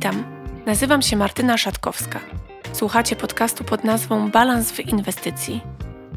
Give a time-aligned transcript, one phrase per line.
[0.00, 0.24] Witam.
[0.66, 2.20] Nazywam się Martyna Szatkowska.
[2.72, 5.60] Słuchacie podcastu pod nazwą Balans w inwestycji.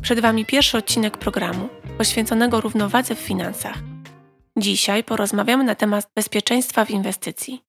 [0.02, 3.78] Przed Wami pierwszy odcinek programu poświęconego równowadze w finansach.
[4.57, 7.64] Dzisiaj porozmawiamy na temat bezpieczeństwa w inwestycji.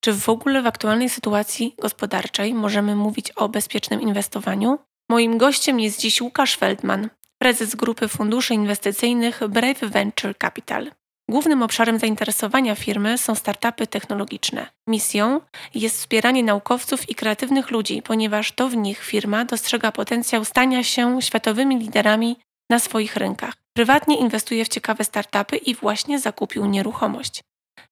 [0.00, 4.78] Czy w ogóle w aktualnej sytuacji gospodarczej możemy mówić o bezpiecznym inwestowaniu?
[5.08, 10.90] Moim gościem jest dziś Łukasz Feldman, prezes grupy funduszy inwestycyjnych Brave Venture Capital.
[11.30, 14.66] Głównym obszarem zainteresowania firmy są startupy technologiczne.
[14.88, 15.40] Misją
[15.74, 21.22] jest wspieranie naukowców i kreatywnych ludzi, ponieważ to w nich firma dostrzega potencjał stania się
[21.22, 22.36] światowymi liderami
[22.70, 23.54] na swoich rynkach.
[23.76, 27.40] Prywatnie inwestuje w ciekawe startupy i właśnie zakupił nieruchomość.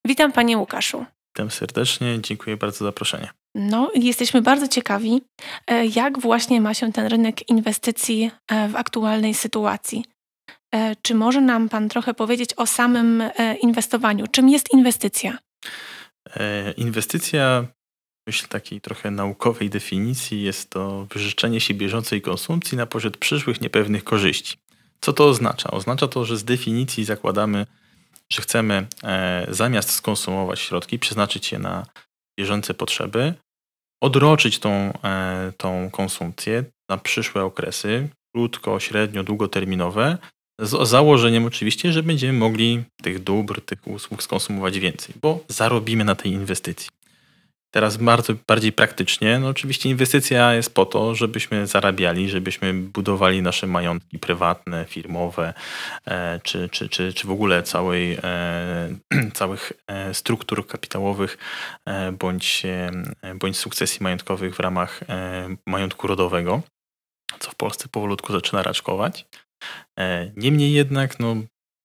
[0.07, 1.07] Witam Panie Łukaszu.
[1.37, 3.29] Witam serdecznie, dziękuję bardzo za zaproszenie.
[3.55, 5.23] No, jesteśmy bardzo ciekawi,
[5.67, 10.05] e, jak właśnie ma się ten rynek inwestycji e, w aktualnej sytuacji.
[10.75, 13.23] E, czy może nam Pan trochę powiedzieć o samym
[13.61, 14.27] inwestowaniu?
[14.27, 15.39] Czym jest inwestycja?
[16.77, 17.67] Inwestycja,
[18.27, 24.05] myślę takiej trochę naukowej definicji, jest to wyżyczenie się bieżącej konsumpcji na poczet przyszłych niepewnych
[24.05, 24.57] korzyści.
[25.01, 25.71] Co to oznacza?
[25.71, 27.67] Oznacza to, że z definicji zakładamy,
[28.33, 28.87] że chcemy
[29.49, 31.87] zamiast skonsumować środki, przeznaczyć je na
[32.39, 33.35] bieżące potrzeby,
[34.03, 34.71] odroczyć tą,
[35.05, 40.19] e, tą konsumpcję na przyszłe okresy, krótko, średnio, długoterminowe,
[40.59, 46.15] z założeniem oczywiście, że będziemy mogli tych dóbr, tych usług skonsumować więcej, bo zarobimy na
[46.15, 46.89] tej inwestycji.
[47.75, 53.67] Teraz bardzo bardziej praktycznie, no oczywiście inwestycja jest po to, żebyśmy zarabiali, żebyśmy budowali nasze
[53.67, 55.55] majątki prywatne, firmowe,
[56.07, 58.89] e, czy, czy, czy, czy w ogóle całej, e,
[59.35, 61.39] całych e, struktur kapitałowych
[62.19, 62.63] bądź,
[63.35, 65.01] bądź sukcesji majątkowych w ramach
[65.67, 66.63] majątku rodowego,
[67.41, 69.27] co w Polsce powolutku zaczyna raczkować.
[70.37, 71.37] Niemniej jednak, no,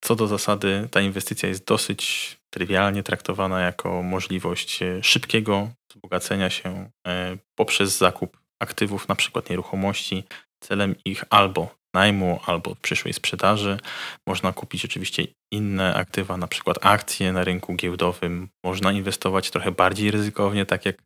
[0.02, 6.90] co do zasady, ta inwestycja jest dosyć trywialnie traktowana jako możliwość e, szybkiego wzbogacenia się
[7.08, 10.24] e, poprzez zakup aktywów, na przykład nieruchomości,
[10.60, 13.80] celem ich albo najmu, albo przyszłej sprzedaży.
[14.28, 18.50] Można kupić oczywiście inne aktywa, na przykład akcje na rynku giełdowym.
[18.64, 21.04] Można inwestować trochę bardziej ryzykownie, tak jak,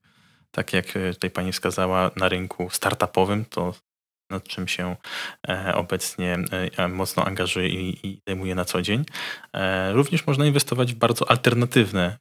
[0.51, 3.46] tak jak e, tutaj pani wskazała, na rynku startupowym.
[3.46, 3.74] To
[4.31, 4.96] nad czym się
[5.47, 6.38] e, obecnie
[6.78, 9.06] e, mocno angażuje i zajmuje na co dzień.
[9.53, 12.18] E, również można inwestować w bardzo alternatywne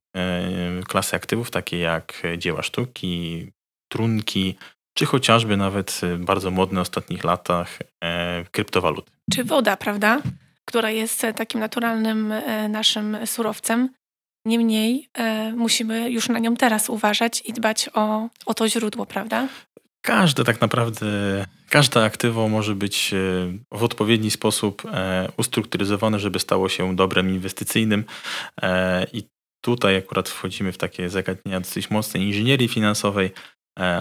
[0.88, 3.46] klasy aktywów, takie jak dzieła sztuki,
[3.92, 4.54] trunki,
[4.94, 7.78] czy chociażby nawet bardzo modne w ostatnich latach
[8.50, 9.12] kryptowaluty.
[9.32, 10.20] Czy woda, prawda?
[10.64, 12.34] Która jest takim naturalnym
[12.68, 13.88] naszym surowcem.
[14.46, 15.08] Niemniej
[15.56, 19.48] musimy już na nią teraz uważać i dbać o, o to źródło, prawda?
[20.02, 21.06] Każde tak naprawdę,
[21.68, 23.16] każde aktywo może być e,
[23.72, 28.04] w odpowiedni sposób e, ustrukturyzowane, żeby stało się dobrem inwestycyjnym
[28.62, 29.22] e, i
[29.60, 33.30] tutaj akurat wchodzimy w takie zagadnienia dosyć mocnej inżynierii finansowej,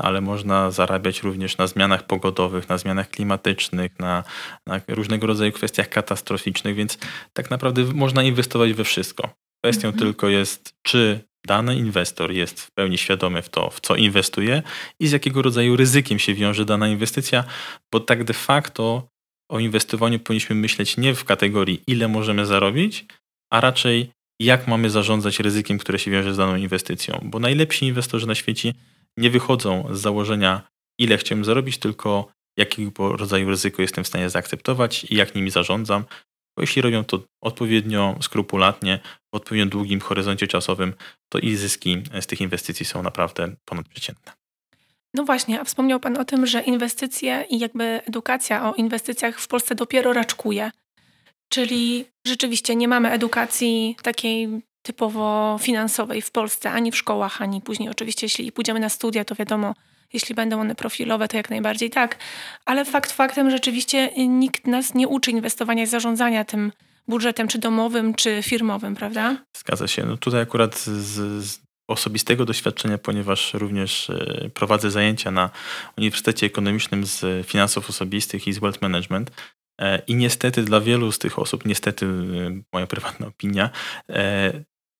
[0.01, 4.23] ale można zarabiać również na zmianach pogodowych, na zmianach klimatycznych, na,
[4.67, 6.97] na, różnego rodzaju kwestiach katastroficznych, więc
[7.33, 9.29] tak naprawdę można inwestować we wszystko.
[9.63, 9.99] Kwestią mhm.
[9.99, 14.63] tylko jest, czy dany inwestor jest w pełni świadomy w to, w co inwestuje
[14.99, 17.43] i z jakiego rodzaju ryzykiem się wiąże dana inwestycja,
[17.91, 19.07] bo tak de facto
[19.51, 23.05] o inwestowaniu powinniśmy myśleć nie w kategorii ile możemy zarobić,
[23.51, 24.11] a raczej
[24.41, 27.19] jak mamy zarządzać ryzykiem, które się wiąże z daną inwestycją.
[27.23, 28.73] Bo najlepsi inwestorzy na świecie
[29.17, 30.61] nie wychodzą z założenia
[30.99, 36.03] ile chciałem zarobić, tylko jakiego rodzaju ryzyko jestem w stanie zaakceptować i jak nimi zarządzam,
[36.59, 38.99] bo jeśli robią to odpowiednio skrupulatnie,
[39.33, 40.93] w odpowiednio długim horyzoncie czasowym,
[41.29, 44.31] to i zyski z tych inwestycji są naprawdę ponadprzeciętne.
[45.13, 49.47] No właśnie, a wspomniał Pan o tym, że inwestycje i jakby edukacja o inwestycjach w
[49.47, 50.71] Polsce dopiero raczkuje.
[51.49, 54.49] Czyli rzeczywiście nie mamy edukacji takiej
[54.81, 57.89] typowo finansowej w Polsce, ani w szkołach, ani później.
[57.89, 59.73] Oczywiście, jeśli pójdziemy na studia, to wiadomo,
[60.13, 62.17] jeśli będą one profilowe, to jak najbardziej tak.
[62.65, 66.71] Ale fakt faktem, rzeczywiście nikt nas nie uczy inwestowania i zarządzania tym
[67.07, 69.37] budżetem, czy domowym, czy firmowym, prawda?
[69.57, 70.05] Zgadza się.
[70.05, 70.89] No tutaj akurat z,
[71.45, 75.49] z osobistego doświadczenia, ponieważ również e, prowadzę zajęcia na
[75.97, 79.31] Uniwersytecie Ekonomicznym z finansów osobistych i z wealth management.
[79.81, 82.09] E, I niestety dla wielu z tych osób, niestety e,
[82.73, 83.69] moja prywatna opinia,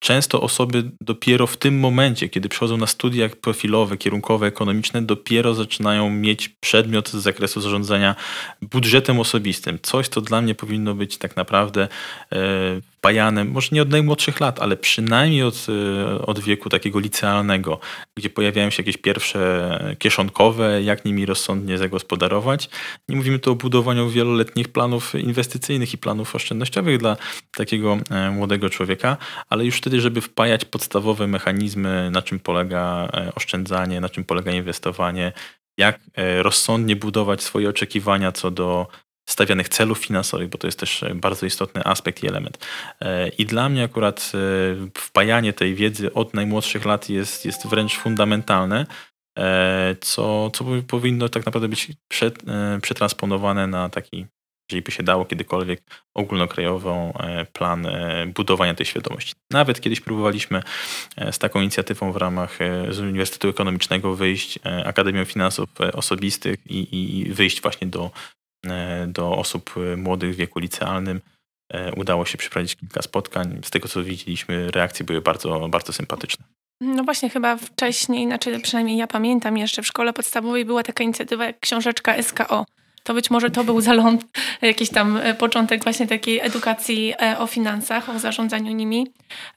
[0.00, 6.10] Często osoby dopiero w tym momencie, kiedy przychodzą na studia profilowe, kierunkowe, ekonomiczne, dopiero zaczynają
[6.10, 8.16] mieć przedmiot z zakresu zarządzania
[8.62, 9.78] budżetem osobistym.
[9.82, 11.88] Coś, co dla mnie powinno być tak naprawdę
[13.00, 15.66] e, wpajane, może nie od najmłodszych lat, ale przynajmniej od,
[16.26, 17.80] od wieku takiego licealnego,
[18.16, 22.70] gdzie pojawiają się jakieś pierwsze kieszonkowe, jak nimi rozsądnie zagospodarować.
[23.08, 27.16] Nie mówimy tu o budowaniu wieloletnich planów inwestycyjnych i planów oszczędnościowych dla
[27.50, 27.98] takiego
[28.32, 29.16] młodego człowieka,
[29.48, 35.32] ale już wtedy, żeby wpajać podstawowe mechanizmy, na czym polega oszczędzanie, na czym polega inwestowanie,
[35.78, 38.86] jak e, rozsądnie budować swoje oczekiwania co do
[39.30, 42.66] stawianych celów finansowych, bo to jest też e, bardzo istotny aspekt i element.
[43.00, 44.32] E, I dla mnie akurat
[44.98, 48.86] wpajanie tej wiedzy od najmłodszych lat jest, jest wręcz fundamentalne,
[50.00, 51.88] co, co powinno tak naprawdę być
[52.80, 54.26] przetransponowane na taki
[54.70, 55.82] jeżeli by się dało kiedykolwiek
[56.14, 59.34] ogólnokrajową e, plan e, budowania tej świadomości.
[59.50, 60.62] Nawet kiedyś próbowaliśmy
[61.16, 62.58] e, z taką inicjatywą w ramach
[62.90, 68.10] z Uniwersytetu Ekonomicznego wyjść Akademią Finansów Osobistych i, i wyjść właśnie do,
[69.06, 71.20] do osób młodych w wieku licealnym.
[71.96, 73.60] Udało się przeprowadzić kilka spotkań.
[73.64, 76.44] Z tego co widzieliśmy, reakcje były bardzo, bardzo sympatyczne.
[76.80, 81.44] No właśnie, chyba wcześniej, znaczy przynajmniej ja pamiętam jeszcze w szkole podstawowej była taka inicjatywa
[81.44, 82.66] jak książeczka SKO
[83.02, 84.24] to być może to był zaląd,
[84.62, 89.06] jakiś tam e, początek właśnie takiej edukacji e, o finansach, o zarządzaniu nimi.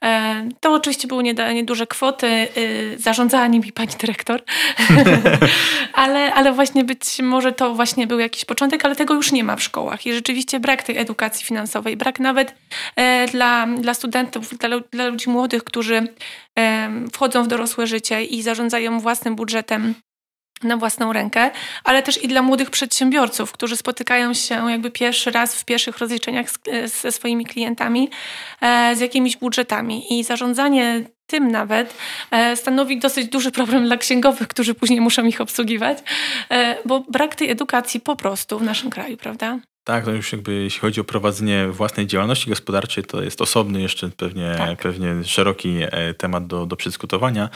[0.04, 1.22] E, to oczywiście były
[1.54, 2.48] nieduże kwoty,
[2.96, 4.42] zarządzała nimi pani dyrektor,
[5.92, 9.56] ale, ale właśnie być może to właśnie był jakiś początek, ale tego już nie ma
[9.56, 12.54] w szkołach i rzeczywiście brak tej edukacji finansowej, brak nawet
[13.32, 16.08] dla, dla studentów, dla, dla ludzi młodych, którzy
[17.12, 19.94] wchodzą w dorosłe życie i zarządzają własnym budżetem
[20.64, 21.50] na własną rękę,
[21.84, 26.46] ale też i dla młodych przedsiębiorców, którzy spotykają się jakby pierwszy raz w pierwszych rozliczeniach
[27.02, 28.10] ze swoimi klientami
[28.60, 31.94] e, z jakimiś budżetami i zarządzanie tym nawet
[32.30, 35.98] e, stanowi dosyć duży problem dla księgowych, którzy później muszą ich obsługiwać,
[36.50, 39.58] e, bo brak tej edukacji po prostu w naszym kraju, prawda?
[39.84, 44.10] Tak, to już jakby jeśli chodzi o prowadzenie własnej działalności gospodarczej, to jest osobny jeszcze
[44.10, 44.82] pewnie, tak.
[44.82, 47.48] pewnie szeroki e, temat do, do przedyskutowania.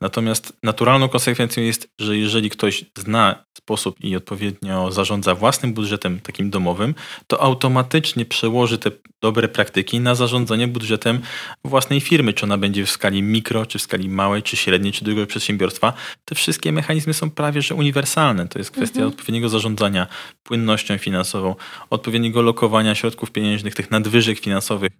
[0.00, 6.50] Natomiast naturalną konsekwencją jest, że jeżeli ktoś zna sposób i odpowiednio zarządza własnym budżetem takim
[6.50, 6.94] domowym,
[7.26, 8.90] to automatycznie przełoży te
[9.22, 11.20] dobre praktyki na zarządzanie budżetem
[11.64, 15.04] własnej firmy, czy ona będzie w skali mikro, czy w skali małej, czy średniej, czy
[15.04, 15.92] dużego przedsiębiorstwa.
[16.24, 18.48] Te wszystkie mechanizmy są prawie że uniwersalne.
[18.48, 19.08] To jest kwestia mhm.
[19.08, 20.06] odpowiedniego zarządzania
[20.42, 21.54] płynnością finansową,
[21.90, 24.92] odpowiedniego lokowania środków pieniężnych, tych nadwyżek finansowych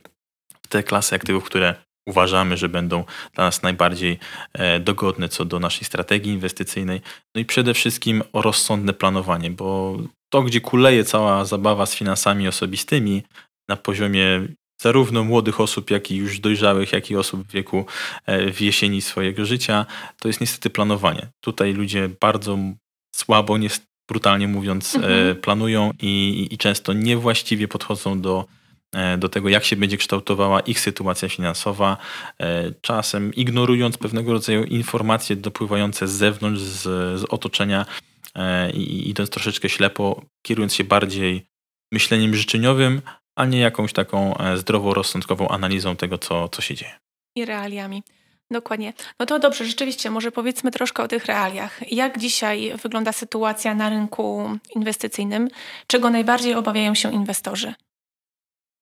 [0.62, 1.74] w te klasy aktywów, które
[2.06, 3.04] uważamy, że będą
[3.34, 4.18] dla nas najbardziej
[4.52, 7.00] e, dogodne co do naszej strategii inwestycyjnej.
[7.34, 9.96] No i przede wszystkim o rozsądne planowanie, bo
[10.32, 13.22] to, gdzie kuleje cała zabawa z finansami osobistymi
[13.68, 14.46] na poziomie
[14.82, 17.86] zarówno młodych osób, jak i już dojrzałych, jak i osób w wieku
[18.26, 19.86] e, w jesieni swojego życia,
[20.20, 21.26] to jest niestety planowanie.
[21.40, 22.58] Tutaj ludzie bardzo
[23.14, 23.58] słabo,
[24.12, 25.36] brutalnie mówiąc, e, mhm.
[25.36, 28.44] planują i, i często niewłaściwie podchodzą do,
[28.94, 31.96] e, do tego, jak się będzie kształtowała ich sytuacja finansowa,
[32.38, 36.82] e, czasem ignorując pewnego rodzaju informacje dopływające z zewnątrz, z,
[37.20, 37.86] z otoczenia
[38.74, 41.46] i idąc troszeczkę ślepo, kierując się bardziej
[41.92, 43.02] myśleniem życzeniowym,
[43.36, 46.92] a nie jakąś taką zdroworozsądkową analizą tego, co, co się dzieje.
[47.36, 48.02] I realiami.
[48.52, 48.92] Dokładnie.
[49.18, 51.92] No to dobrze, rzeczywiście, może powiedzmy troszkę o tych realiach.
[51.92, 55.48] Jak dzisiaj wygląda sytuacja na rynku inwestycyjnym?
[55.86, 57.74] Czego najbardziej obawiają się inwestorzy?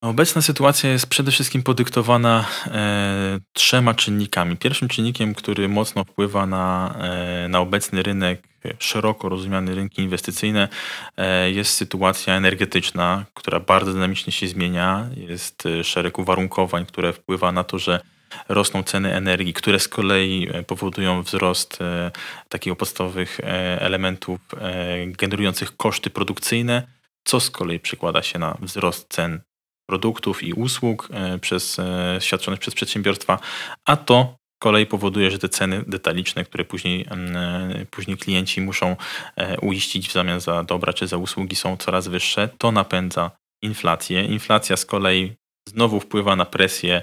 [0.03, 4.57] Obecna sytuacja jest przede wszystkim podyktowana e, trzema czynnikami.
[4.57, 8.43] Pierwszym czynnikiem, który mocno wpływa na, e, na obecny rynek,
[8.79, 10.69] szeroko rozumiany rynki inwestycyjne,
[11.17, 15.09] e, jest sytuacja energetyczna, która bardzo dynamicznie się zmienia.
[15.17, 18.01] Jest e, szereg uwarunkowań, które wpływa na to, że
[18.49, 22.11] rosną ceny energii, które z kolei e, powodują wzrost e,
[22.49, 24.41] takich podstawowych e, elementów
[25.07, 26.87] generujących koszty produkcyjne,
[27.25, 29.41] co z kolei przekłada się na wzrost cen
[29.89, 31.09] produktów i usług
[31.41, 31.77] przez,
[32.21, 33.39] świadczonych przez przedsiębiorstwa,
[33.85, 37.07] a to z kolei powoduje, że te ceny detaliczne, które później,
[37.91, 38.97] później klienci muszą
[39.63, 43.31] uiścić w zamian za dobra czy za usługi są coraz wyższe, to napędza
[43.63, 44.25] inflację.
[44.25, 45.37] Inflacja z kolei
[45.69, 47.03] znowu wpływa na presję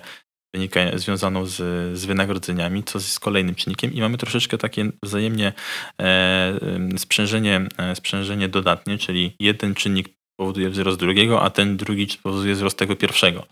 [0.54, 1.56] wynika, związaną z,
[1.98, 5.54] z wynagrodzeniami, co jest kolejnym czynnikiem i mamy troszeczkę takie wzajemnie
[6.02, 6.60] e,
[6.98, 12.78] sprzężenie, e, sprzężenie dodatnie, czyli jeden czynnik powoduje wzrost drugiego, a ten drugi powoduje wzrost
[12.78, 13.46] tego pierwszego.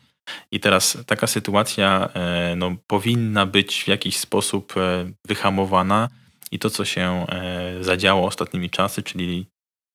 [0.52, 6.10] I teraz taka sytuacja e, no, powinna być w jakiś sposób e, wyhamowana
[6.52, 9.46] i to, co się e, zadziało ostatnimi czasy, czyli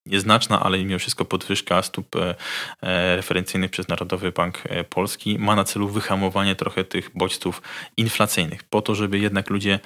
[0.07, 2.35] nieznaczna, ale mimo wszystko podwyżka stóp e,
[2.83, 5.39] e, referencyjnych przez Narodowy Bank e, Polski.
[5.39, 7.63] Ma na celu wyhamowanie trochę tych bodźców
[7.97, 9.81] inflacyjnych, po to, żeby jednak ludzie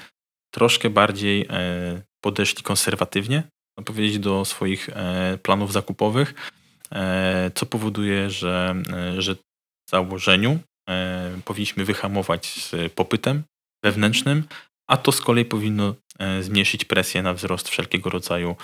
[0.54, 1.48] troszkę bardziej
[2.20, 3.42] podeszli konserwatywnie,
[3.78, 4.90] no powiedzieć, do swoich
[5.42, 6.34] planów zakupowych,
[7.54, 8.74] co powoduje, że,
[9.18, 10.58] że w założeniu
[11.44, 13.42] powinniśmy wyhamować z popytem
[13.84, 14.44] wewnętrznym,
[14.86, 15.94] a to z kolei powinno
[16.40, 18.56] zmniejszyć presję na wzrost wszelkiego rodzaju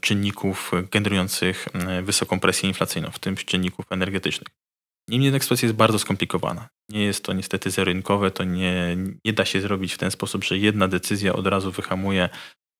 [0.00, 1.68] czynników generujących
[2.02, 4.48] wysoką presję inflacyjną, w tym czynników energetycznych.
[5.08, 6.68] Niemniej jednak sytuacja jest bardzo skomplikowana.
[6.88, 10.58] Nie jest to niestety zerynkowe, to nie, nie da się zrobić w ten sposób, że
[10.58, 12.28] jedna decyzja od razu wyhamuje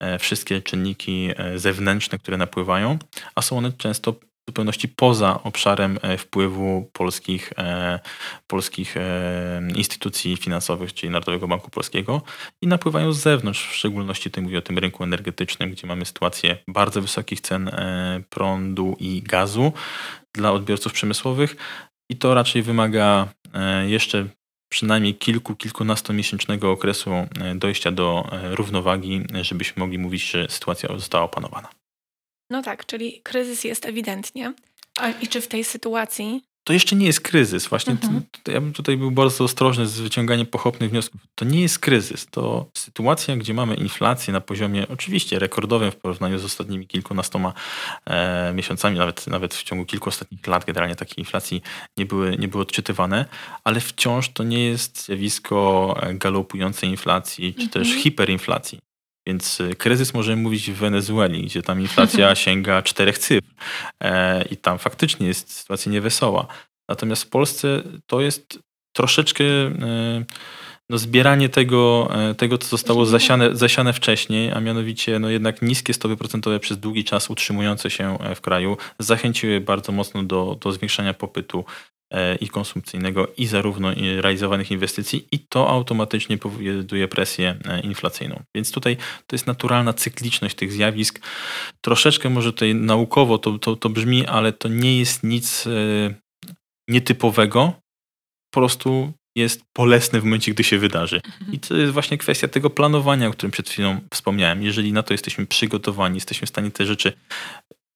[0.00, 2.98] e, wszystkie czynniki e, zewnętrzne, które napływają,
[3.34, 4.14] a są one często
[4.46, 7.52] w zupełności poza obszarem e, wpływu polskich,
[8.46, 8.94] polskich
[9.76, 12.22] instytucji finansowych, czyli Narodowego Banku Polskiego
[12.62, 16.56] i napływają z zewnątrz, w szczególności tutaj mówię o tym rynku energetycznym, gdzie mamy sytuację
[16.68, 17.70] bardzo wysokich cen
[18.30, 19.72] prądu i gazu
[20.34, 21.56] dla odbiorców przemysłowych,
[22.12, 24.26] i to raczej wymaga e, jeszcze
[24.68, 31.24] przynajmniej kilku, kilkunastomiesięcznego okresu e, dojścia do e, równowagi, żebyśmy mogli mówić, że sytuacja została
[31.24, 31.68] opanowana.
[32.52, 34.52] No tak, czyli kryzys jest ewidentnie.
[35.00, 37.66] A i czy w tej sytuacji to jeszcze nie jest kryzys.
[37.66, 38.22] Właśnie mhm.
[38.48, 41.20] ja bym tutaj był bardzo ostrożny z wyciąganiem pochopnych wniosków.
[41.34, 42.26] To nie jest kryzys.
[42.30, 47.52] To sytuacja, gdzie mamy inflację na poziomie oczywiście rekordowym w porównaniu z ostatnimi kilkunastoma
[48.06, 51.62] e, miesiącami, nawet, nawet w ciągu kilku ostatnich lat generalnie takiej inflacji
[51.96, 53.24] nie były, nie były odczytywane,
[53.64, 57.70] ale wciąż to nie jest zjawisko galopującej inflacji, czy mhm.
[57.70, 58.91] też hiperinflacji.
[59.26, 63.48] Więc y, kryzys możemy mówić w Wenezueli, gdzie tam inflacja sięga czterech cyfr
[64.00, 66.46] e, i tam faktycznie jest sytuacja niewesoła.
[66.88, 68.58] Natomiast w Polsce to jest
[68.92, 70.24] troszeczkę e,
[70.90, 75.94] no, zbieranie tego, e, tego, co zostało zasiane, zasiane wcześniej, a mianowicie no, jednak niskie
[75.94, 81.14] stopy procentowe przez długi czas utrzymujące się w kraju zachęciły bardzo mocno do, do zwiększania
[81.14, 81.64] popytu
[82.40, 88.42] i konsumpcyjnego, i zarówno realizowanych inwestycji, i to automatycznie powoduje presję e, inflacyjną.
[88.54, 91.20] Więc tutaj to jest naturalna cykliczność tych zjawisk.
[91.80, 95.70] Troszeczkę może tutaj naukowo to, to, to brzmi, ale to nie jest nic e,
[96.88, 97.72] nietypowego.
[98.50, 101.20] Po prostu jest bolesne w momencie, gdy się wydarzy.
[101.52, 104.62] I to jest właśnie kwestia tego planowania, o którym przed chwilą wspomniałem.
[104.62, 107.12] Jeżeli na to jesteśmy przygotowani, jesteśmy w stanie te rzeczy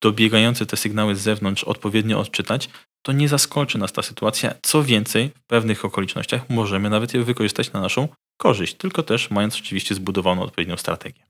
[0.03, 2.69] dobiegające te sygnały z zewnątrz odpowiednio odczytać,
[3.03, 4.55] to nie zaskoczy nas ta sytuacja.
[4.63, 9.55] Co więcej, w pewnych okolicznościach możemy nawet je wykorzystać na naszą korzyść, tylko też mając
[9.55, 11.23] oczywiście zbudowaną odpowiednią strategię.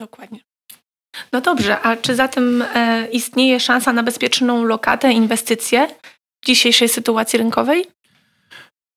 [0.00, 0.40] Dokładnie.
[1.32, 5.88] No dobrze, a czy zatem e, istnieje szansa na bezpieczną lokatę, inwestycje
[6.42, 7.86] w dzisiejszej sytuacji rynkowej?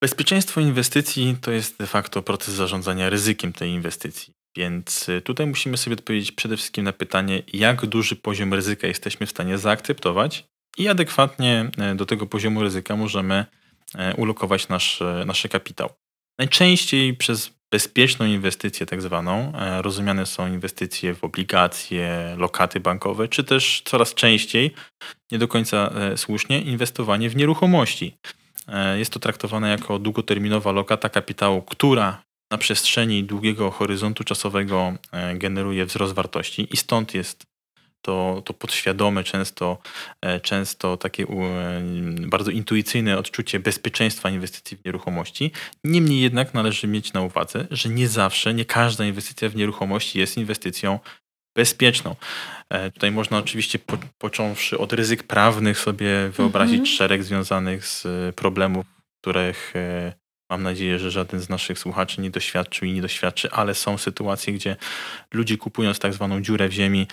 [0.01, 4.33] Bezpieczeństwo inwestycji to jest de facto proces zarządzania ryzykiem tej inwestycji.
[4.57, 9.25] Więc y, tutaj musimy sobie odpowiedzieć przede wszystkim na pytanie, jak duży poziom ryzyka jesteśmy
[9.25, 10.43] w stanie zaakceptować
[10.77, 13.45] i adekwatnie e, do tego poziomu ryzyka możemy
[13.95, 15.89] e, ulokować nasz, nasz kapitał.
[16.39, 23.81] Najczęściej przez bezpieczną inwestycję, tak zwaną, rozumiane są inwestycje w obligacje, lokaty bankowe, czy też
[23.85, 24.73] coraz częściej,
[25.31, 28.17] nie do końca słusznie, inwestowanie w nieruchomości.
[28.97, 34.93] Jest to traktowane jako długoterminowa lokata kapitału, która na przestrzeni długiego horyzontu czasowego
[35.35, 37.45] generuje wzrost wartości i stąd jest
[38.07, 39.77] to, to podświadome, często,
[40.21, 41.81] e, często takie e,
[42.27, 45.51] bardzo intuicyjne odczucie bezpieczeństwa inwestycji w nieruchomości.
[45.83, 50.37] Niemniej jednak należy mieć na uwadze, że nie zawsze, nie każda inwestycja w nieruchomości jest
[50.37, 50.99] inwestycją
[51.55, 52.15] bezpieczną.
[52.69, 56.97] E, tutaj można oczywiście, po, począwszy od ryzyk prawnych, sobie wyobrazić -hmm.
[56.97, 58.85] szereg związanych z problemów,
[59.21, 59.73] których
[60.49, 64.53] Mam nadzieję, że żaden z naszych słuchaczy nie doświadczył i nie doświadczy, ale są sytuacje,
[64.53, 64.75] gdzie
[65.33, 67.07] ludzie kupując tak zwaną dziurę w ziemi,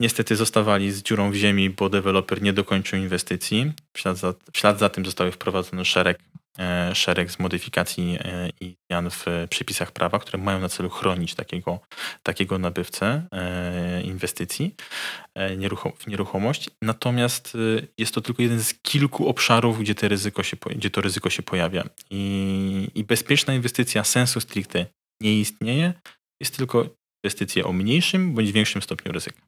[0.00, 3.72] niestety zostawali z dziurą w ziemi, bo deweloper nie dokończył inwestycji.
[3.92, 6.18] W ślad za, w ślad za tym zostały wprowadzone szereg
[6.94, 11.80] szereg z modyfikacji e, i zmian w przepisach prawa, które mają na celu chronić takiego,
[12.22, 14.74] takiego nabywcę e, inwestycji
[15.98, 16.70] w nieruchomość.
[16.82, 17.56] Natomiast
[17.98, 21.42] jest to tylko jeden z kilku obszarów, gdzie, te ryzyko się, gdzie to ryzyko się
[21.42, 21.84] pojawia.
[22.10, 24.86] I, I bezpieczna inwestycja sensu stricte
[25.22, 25.92] nie istnieje,
[26.40, 26.86] jest tylko
[27.24, 29.40] inwestycja o mniejszym bądź większym stopniu ryzyka.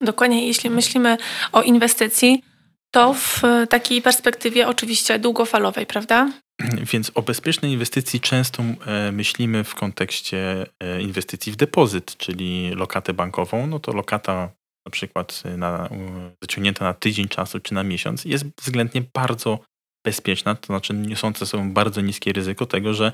[0.00, 1.16] Dokładnie, jeśli myślimy
[1.52, 2.42] o inwestycji,
[2.94, 6.30] to w takiej perspektywie oczywiście długofalowej, prawda?
[6.92, 13.14] Więc o bezpiecznej inwestycji często e, myślimy w kontekście e, inwestycji w depozyt, czyli lokatę
[13.14, 13.66] bankową.
[13.66, 14.50] No to lokata
[14.86, 15.88] na przykład na,
[16.42, 19.58] zaciągnięta na tydzień czasu czy na miesiąc jest względnie bardzo
[20.04, 23.12] bezpieczna, to znaczy niosące sobą bardzo niskie ryzyko tego, że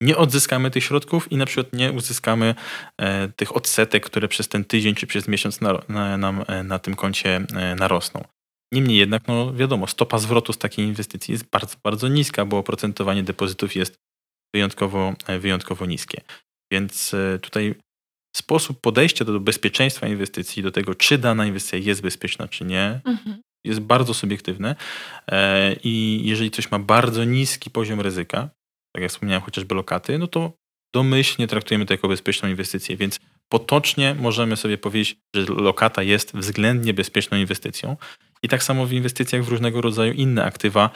[0.00, 2.54] nie odzyskamy tych środków i na przykład nie uzyskamy
[2.98, 6.78] e, tych odsetek, które przez ten tydzień czy przez miesiąc na, na, nam e, na
[6.78, 8.24] tym koncie e, narosną.
[8.72, 13.22] Niemniej jednak, no wiadomo, stopa zwrotu z takiej inwestycji jest bardzo, bardzo niska, bo oprocentowanie
[13.22, 13.96] depozytów jest
[14.54, 16.20] wyjątkowo, e, wyjątkowo niskie.
[16.72, 17.74] Więc e, tutaj
[18.36, 23.40] sposób podejścia do bezpieczeństwa inwestycji, do tego, czy dana inwestycja jest bezpieczna, czy nie, mhm.
[23.64, 24.76] jest bardzo subiektywne
[25.28, 28.50] e, i jeżeli coś ma bardzo niski poziom ryzyka,
[28.94, 30.52] tak jak wspomniałem, chociażby lokaty, no to
[30.94, 33.20] domyślnie traktujemy to jako bezpieczną inwestycję, więc
[33.52, 37.96] potocznie możemy sobie powiedzieć, że lokata jest względnie bezpieczną inwestycją.
[38.42, 40.90] I tak samo w inwestycjach w różnego rodzaju inne aktywa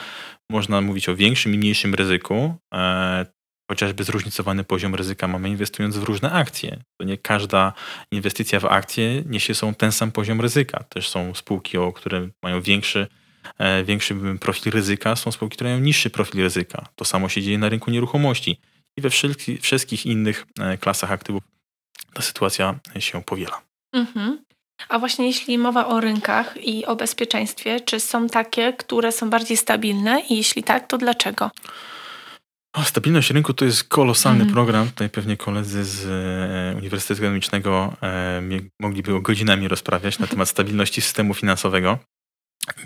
[0.50, 2.54] można mówić o większym i mniejszym ryzyku.
[2.75, 3.26] E,
[3.70, 6.82] chociażby zróżnicowany poziom ryzyka mamy inwestując w różne akcje.
[7.00, 7.73] To nie każda
[8.12, 10.85] inwestycja w akcje niesie są ten sam poziom ryzyka.
[10.85, 13.06] Też są spółki, o które mają większy,
[13.59, 16.88] e, większy profil ryzyka, są spółki, które mają niższy profil ryzyka.
[16.97, 18.61] To samo się dzieje na rynku nieruchomości
[18.97, 19.11] i we
[19.62, 21.42] wszystkich innych e, klasach aktywów
[22.14, 23.62] ta sytuacja się powiela.
[23.92, 24.44] Mhm.
[24.88, 29.56] A właśnie jeśli mowa o rynkach i o bezpieczeństwie, czy są takie, które są bardziej
[29.56, 31.50] stabilne i jeśli tak, to dlaczego?
[32.72, 34.54] O, stabilność rynku to jest kolosalny mm.
[34.54, 34.87] program.
[34.88, 38.42] Tutaj pewnie koledzy z e, Uniwersytetu Ekonomicznego e,
[38.80, 41.99] mogliby godzinami rozprawiać na temat stabilności systemu finansowego.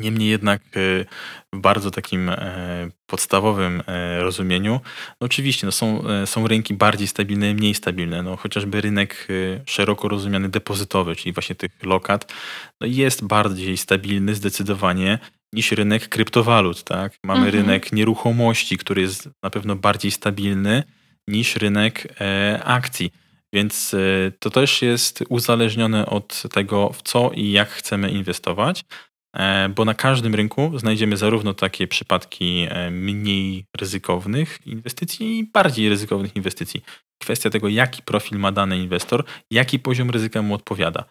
[0.00, 1.04] Niemniej jednak e,
[1.52, 4.81] w bardzo takim e, podstawowym e, rozumieniu,
[5.21, 8.23] no oczywiście no są, są rynki bardziej stabilne i mniej stabilne.
[8.23, 9.28] No chociażby rynek
[9.66, 12.33] szeroko rozumiany depozytowy, czyli właśnie tych lokat,
[12.81, 15.19] no jest bardziej stabilny zdecydowanie
[15.52, 16.85] niż rynek kryptowalut.
[16.85, 17.12] Tak?
[17.25, 17.62] Mamy mhm.
[17.62, 20.83] rynek nieruchomości, który jest na pewno bardziej stabilny
[21.28, 22.19] niż rynek
[22.64, 23.11] akcji.
[23.52, 23.97] Więc
[24.38, 28.85] to też jest uzależnione od tego, w co i jak chcemy inwestować.
[29.34, 35.88] E, bo na każdym rynku znajdziemy zarówno takie przypadki e, mniej ryzykownych inwestycji i bardziej
[35.88, 36.82] ryzykownych inwestycji.
[37.22, 41.04] Kwestia tego, jaki profil ma dany inwestor, jaki poziom ryzyka mu odpowiada.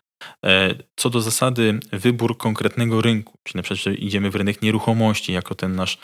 [0.46, 5.34] E, co do zasady, wybór konkretnego rynku, czyli na przykład, że idziemy w rynek nieruchomości
[5.34, 5.98] jako ten nasz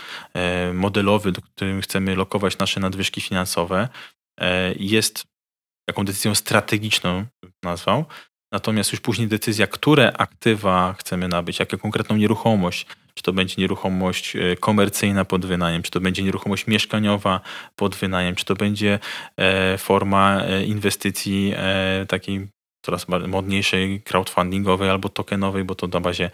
[0.73, 3.89] modelowy, do którym chcemy lokować nasze nadwyżki finansowe,
[4.79, 5.23] jest
[5.89, 7.25] taką decyzją strategiczną,
[7.63, 8.05] nazwał,
[8.51, 14.35] Natomiast już później decyzja, które aktywa chcemy nabyć, jaką konkretną nieruchomość, czy to będzie nieruchomość
[14.35, 17.41] e, komercyjna pod wynajem, czy to będzie nieruchomość mieszkaniowa
[17.75, 18.99] pod wynajem, czy to będzie
[19.37, 21.53] e, forma e, inwestycji
[22.07, 22.47] takiej
[22.85, 26.31] coraz modniejszej, crowdfundingowej albo tokenowej, bo to na bazie,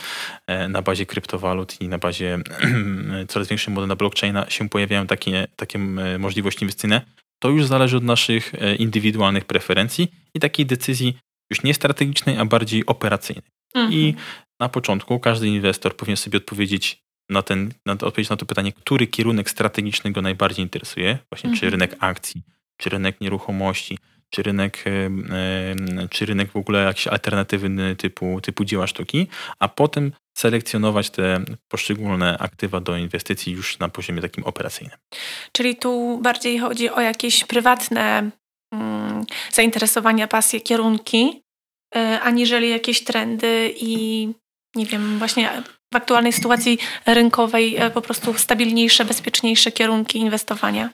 [0.69, 2.39] na bazie kryptowalut i na bazie
[3.27, 5.79] coraz większych model na blockchaina się pojawiają takie, takie
[6.19, 7.01] możliwości inwestycyjne.
[7.39, 11.17] To już zależy od naszych indywidualnych preferencji i takiej decyzji
[11.49, 13.51] już nie strategicznej, a bardziej operacyjnej.
[13.73, 13.93] Mhm.
[13.93, 14.15] I
[14.59, 19.07] na początku każdy inwestor powinien sobie odpowiedzieć na, ten, na, odpowiedzieć na to pytanie, który
[19.07, 21.59] kierunek strategiczny go najbardziej interesuje, właśnie mhm.
[21.59, 22.43] czy rynek akcji,
[22.77, 23.97] czy rynek nieruchomości,
[24.29, 24.83] czy rynek,
[26.09, 29.27] czy rynek w ogóle jakiś alternatywny typu, typu dzieła sztuki,
[29.59, 34.97] a potem selekcjonować te poszczególne aktywa do inwestycji już na poziomie takim operacyjnym.
[35.51, 38.31] Czyli tu bardziej chodzi o jakieś prywatne
[39.51, 41.41] zainteresowania, pasje, kierunki,
[41.95, 44.29] e, aniżeli jakieś trendy i
[44.75, 50.89] nie wiem, właśnie w aktualnej sytuacji rynkowej e, po prostu stabilniejsze, bezpieczniejsze kierunki inwestowania.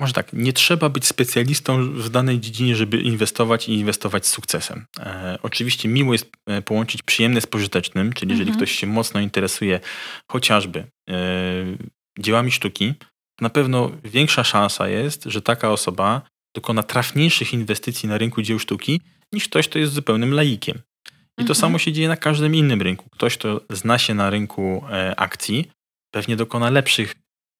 [0.00, 4.86] Może tak, nie trzeba być specjalistą w danej dziedzinie, żeby inwestować i inwestować z sukcesem.
[5.00, 8.56] E, oczywiście miło jest e, połączyć przyjemne z pożytecznym, czyli jeżeli mhm.
[8.66, 9.80] ktoś się mocno interesuje
[10.30, 11.14] chociażby e,
[12.18, 12.94] dziełami sztuki,
[13.40, 16.22] na pewno większa szansa jest, że taka osoba
[16.54, 19.00] dokona trafniejszych inwestycji na rynku dzieł sztuki
[19.32, 20.78] niż ktoś, kto jest zupełnym laikiem.
[21.08, 21.48] I mhm.
[21.48, 23.10] to samo się dzieje na każdym innym rynku.
[23.10, 25.70] Ktoś, kto zna się na rynku e, akcji,
[26.10, 27.14] pewnie dokona lepszych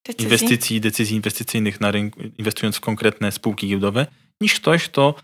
[0.05, 0.23] decyzji.
[0.23, 4.07] inwestycji i decyzji inwestycyjnych na rynku, inwestując w konkretne spółki giełdowe,
[4.41, 5.15] niż ktoś, kto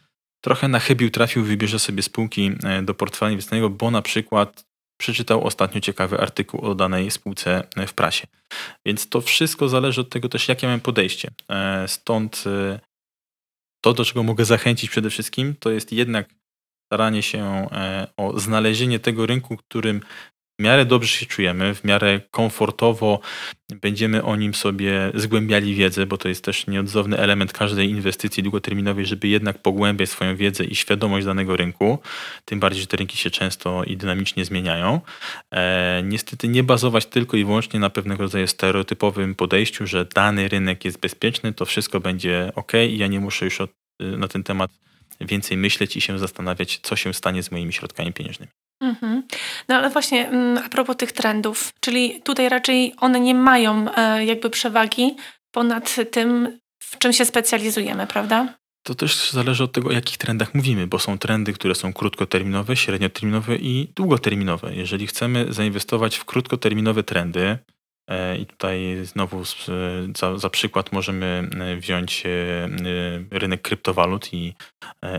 [0.41, 4.65] trochę na chybił trafił, wybierze sobie spółki e, do portfela inwestycyjnego, bo na przykład
[4.99, 8.27] przeczytał ostatnio ciekawy artykuł o danej spółce e, w prasie.
[8.85, 11.31] Więc to wszystko zależy od tego też, jakie mamy podejście.
[11.87, 12.43] Stąd
[13.81, 16.29] to, do czego mogę zachęcić przede wszystkim, to jest jednak
[16.85, 20.01] staranie się e, o znalezienie tego rynku, którym
[20.61, 23.19] w miarę dobrze się czujemy, w miarę komfortowo
[23.81, 29.05] będziemy o nim sobie zgłębiali wiedzę, bo to jest też nieodzowny element każdej inwestycji długoterminowej,
[29.05, 31.99] żeby jednak pogłębiać swoją wiedzę i świadomość danego rynku,
[32.45, 35.01] tym bardziej, że te rynki się często i dynamicznie zmieniają.
[35.51, 40.85] E, niestety nie bazować tylko i wyłącznie na pewnego rodzaju stereotypowym podejściu, że dany rynek
[40.85, 44.71] jest bezpieczny, to wszystko będzie ok i ja nie muszę już od, na ten temat
[45.21, 48.51] więcej myśleć i się zastanawiać, co się stanie z moimi środkami pieniężnymi.
[48.81, 49.23] Mhm.
[49.67, 54.25] No ale właśnie mm, a propos tych trendów, czyli tutaj raczej one nie mają e,
[54.25, 55.15] jakby przewagi
[55.51, 58.53] ponad tym, w czym się specjalizujemy, prawda?
[58.83, 62.75] To też zależy od tego, o jakich trendach mówimy, bo są trendy, które są krótkoterminowe,
[62.75, 64.75] średnioterminowe i długoterminowe.
[64.75, 67.57] Jeżeli chcemy zainwestować w krótkoterminowe trendy,
[68.09, 69.43] e, i tutaj znowu
[70.15, 72.23] za, za, przykład możemy e, wziąć
[73.31, 74.53] rynek kryptowalut i,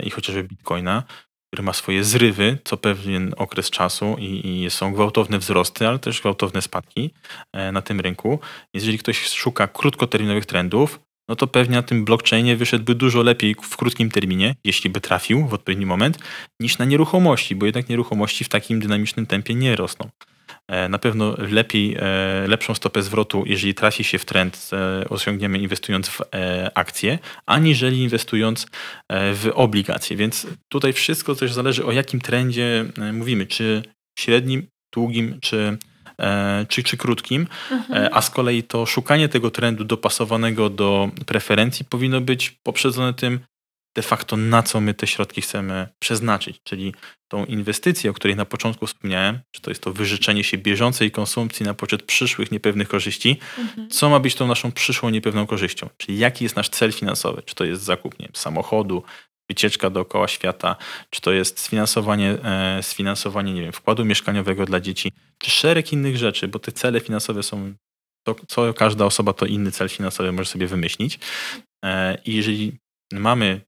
[0.03, 1.03] i chociażby bitcoina,
[1.52, 6.20] który ma swoje zrywy co pewien okres czasu i, i są gwałtowne wzrosty, ale też
[6.20, 7.10] gwałtowne spadki
[7.52, 8.38] e, na tym rynku.
[8.74, 13.76] Jeżeli ktoś szuka krótkoterminowych trendów, no to pewnie na tym blockchainie wyszedłby dużo lepiej w
[13.76, 16.18] krótkim terminie, jeśli by trafił w odpowiedni moment,
[16.60, 20.08] niż na nieruchomości, bo jednak nieruchomości w takim dynamicznym tempie nie rosną.
[20.68, 25.59] E, na pewno lepiej, e, lepszą stopę zwrotu, jeżeli trafi się w trend, e, osiągniemy
[25.59, 26.20] inwestując w
[26.75, 28.66] akcje, aniżeli inwestując
[29.11, 30.16] w obligacje.
[30.16, 33.83] Więc tutaj wszystko też zależy o jakim trendzie mówimy, czy
[34.18, 35.79] średnim, długim, czy
[36.68, 38.09] czy, czy krótkim, mhm.
[38.12, 43.40] a z kolei to szukanie tego trendu dopasowanego do preferencji powinno być poprzedzone tym,
[43.94, 46.94] de facto na co my te środki chcemy przeznaczyć, czyli
[47.28, 51.66] tą inwestycję, o której na początku wspomniałem, czy to jest to wyżyczenie się bieżącej konsumpcji
[51.66, 53.90] na poczet przyszłych niepewnych korzyści, mhm.
[53.90, 57.55] co ma być tą naszą przyszłą niepewną korzyścią, czyli jaki jest nasz cel finansowy, czy
[57.55, 59.02] to jest zakup nie wiem, samochodu,
[59.48, 60.76] wycieczka dookoła świata,
[61.11, 66.16] czy to jest sfinansowanie, e, sfinansowanie nie wiem, wkładu mieszkaniowego dla dzieci, czy szereg innych
[66.16, 67.74] rzeczy, bo te cele finansowe są,
[68.26, 71.18] to, co każda osoba to inny cel finansowy może sobie wymyślić.
[71.85, 72.78] E, I jeżeli
[73.12, 73.61] mamy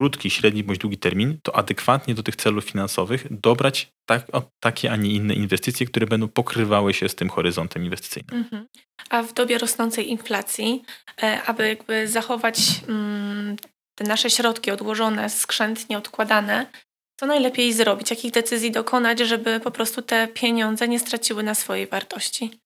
[0.00, 4.26] krótki, średni bądź długi termin, to adekwatnie do tych celów finansowych dobrać tak,
[4.60, 8.36] takie, a nie inne inwestycje, które będą pokrywały się z tym horyzontem inwestycyjnym.
[8.36, 8.66] Mhm.
[9.10, 10.82] A w dobie rosnącej inflacji,
[11.22, 12.58] e, aby jakby zachować
[12.88, 13.56] mm,
[13.94, 16.66] te nasze środki odłożone, skrzętnie odkładane,
[17.20, 18.10] co najlepiej zrobić?
[18.10, 22.60] Jakich decyzji dokonać, żeby po prostu te pieniądze nie straciły na swojej wartości?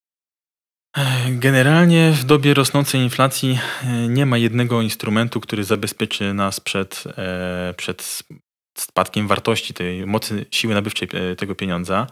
[1.29, 7.75] Generalnie w dobie rosnącej inflacji e, nie ma jednego instrumentu, który zabezpieczy nas przed, e,
[7.77, 8.23] przed
[8.79, 12.07] spadkiem wartości tej mocy siły nabywczej e, tego pieniądza.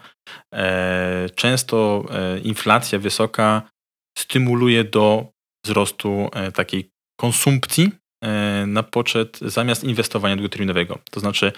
[1.34, 2.04] Często
[2.42, 3.62] inflacja wysoka
[4.18, 5.26] stymuluje do
[5.64, 6.90] wzrostu takiej
[7.20, 7.92] konsumpcji
[8.66, 10.98] na poczet zamiast inwestowania długoterminowego.
[11.10, 11.52] To znaczy,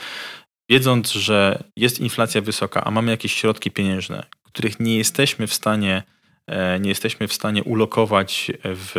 [0.70, 6.02] wiedząc, że jest inflacja wysoka, a mamy jakieś środki pieniężne, których nie jesteśmy w stanie
[6.81, 8.94] nie jesteśmy w stanie ulokować w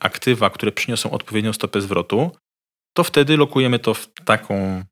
[0.00, 2.30] aktywa, które przyniosą odpowiednią stopę zwrotu,
[2.96, 4.84] to wtedy lokujemy to w taką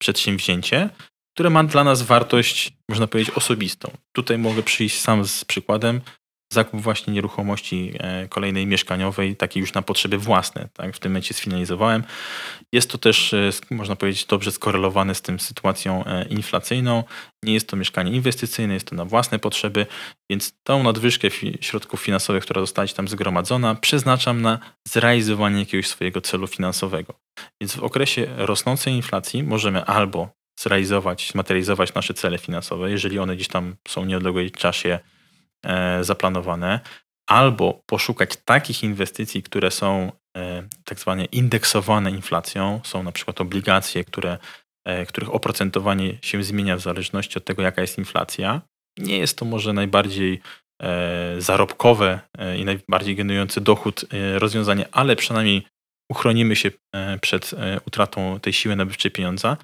[0.00, 0.90] przedsięwzięcie,
[1.34, 3.90] które ma dla nas wartość, można powiedzieć, osobistą.
[4.12, 6.00] Tutaj mogę przyjść sam z przykładem
[6.52, 10.68] zakup właśnie nieruchomości e, kolejnej mieszkaniowej, takiej już na potrzeby własne.
[10.72, 10.96] Tak?
[10.96, 12.04] W tym momencie sfinalizowałem.
[12.72, 17.04] Jest to też, e, można powiedzieć, dobrze skorelowane z tym sytuacją e, inflacyjną.
[17.42, 19.86] Nie jest to mieszkanie inwestycyjne, jest to na własne potrzeby,
[20.30, 21.28] więc tą nadwyżkę
[21.60, 24.58] środków finansowych, która została tam zgromadzona, przeznaczam na
[24.88, 27.14] zrealizowanie jakiegoś swojego celu finansowego.
[27.60, 30.28] Więc w okresie rosnącej inflacji możemy albo
[30.60, 34.98] zrealizować, zmaterializować nasze cele finansowe, jeżeli one gdzieś tam są w nieodległej czasie
[36.00, 36.80] zaplanowane,
[37.28, 44.04] albo poszukać takich inwestycji, które są e, tak zwane indeksowane inflacją, są na przykład obligacje,
[44.04, 44.38] które,
[44.84, 48.62] e, których oprocentowanie się zmienia w zależności od tego, jaka jest inflacja.
[48.98, 50.40] Nie jest to może najbardziej
[51.38, 52.20] zarobkowe
[52.56, 55.66] i najbardziej generujący dochód rozwiązanie, ale przynajmniej
[56.10, 56.70] uchronimy się
[57.20, 57.50] przed
[57.86, 59.56] utratą tej siły nabywczej pieniądza.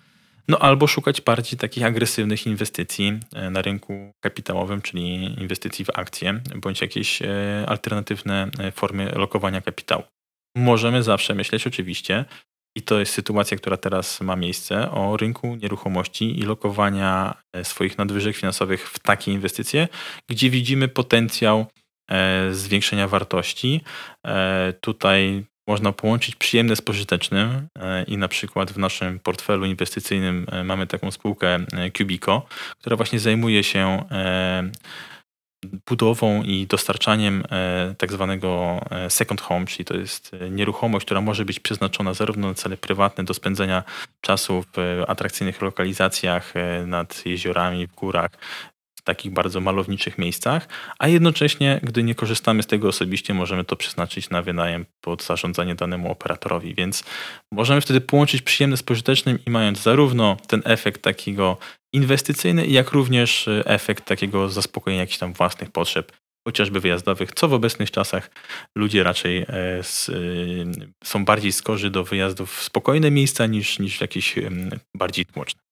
[0.48, 6.40] No albo szukać bardziej takich agresywnych inwestycji e, na rynku kapitałowym, czyli inwestycji w akcje,
[6.57, 7.26] bądź jakieś e,
[7.66, 10.02] alternatywne e, formy lokowania kapitału.
[10.57, 12.24] Możemy zawsze myśleć oczywiście,
[12.76, 18.37] i to jest sytuacja, która teraz ma miejsce, o rynku nieruchomości i lokowania swoich nadwyżek
[18.37, 19.88] finansowych w takie inwestycje,
[20.30, 21.66] gdzie widzimy potencjał
[22.50, 23.80] zwiększenia wartości.
[24.80, 27.68] Tutaj można połączyć przyjemne z pożytecznym.
[27.79, 32.46] E, i na przykład w naszym portfelu inwestycyjnym e, mamy taką spółkę e, Cubico,
[32.81, 34.05] która właśnie zajmuje się
[35.87, 37.44] budową i dostarczaniem
[37.98, 42.77] tak zwanego second home, czyli to jest nieruchomość, która może być przeznaczona zarówno na cele
[42.77, 43.83] prywatne do spędzenia
[44.20, 46.55] czasu w atrakcyjnych lokalizacjach
[46.87, 48.31] nad jeziorami, w górach,
[49.04, 54.30] takich bardzo malowniczych miejscach, a jednocześnie, gdy nie korzystamy z tego osobiście, możemy to przeznaczyć
[54.30, 56.74] na wynajem pod zarządzanie danemu operatorowi.
[56.74, 57.04] Więc
[57.52, 61.56] możemy wtedy połączyć przyjemne z pożytecznym i mając zarówno ten efekt takiego
[61.94, 66.12] inwestycyjny, jak również e, efekt takiego zaspokojenia jakichś tam własnych potrzeb,
[66.48, 68.30] chociażby wyjazdowych, co w obecnych czasach
[68.76, 69.46] ludzie raczej e,
[71.04, 74.34] są bardziej skorzy do wyjazdów w spokojne miejsca niż, niż jakieś
[74.96, 75.64] bardziej tłoczne.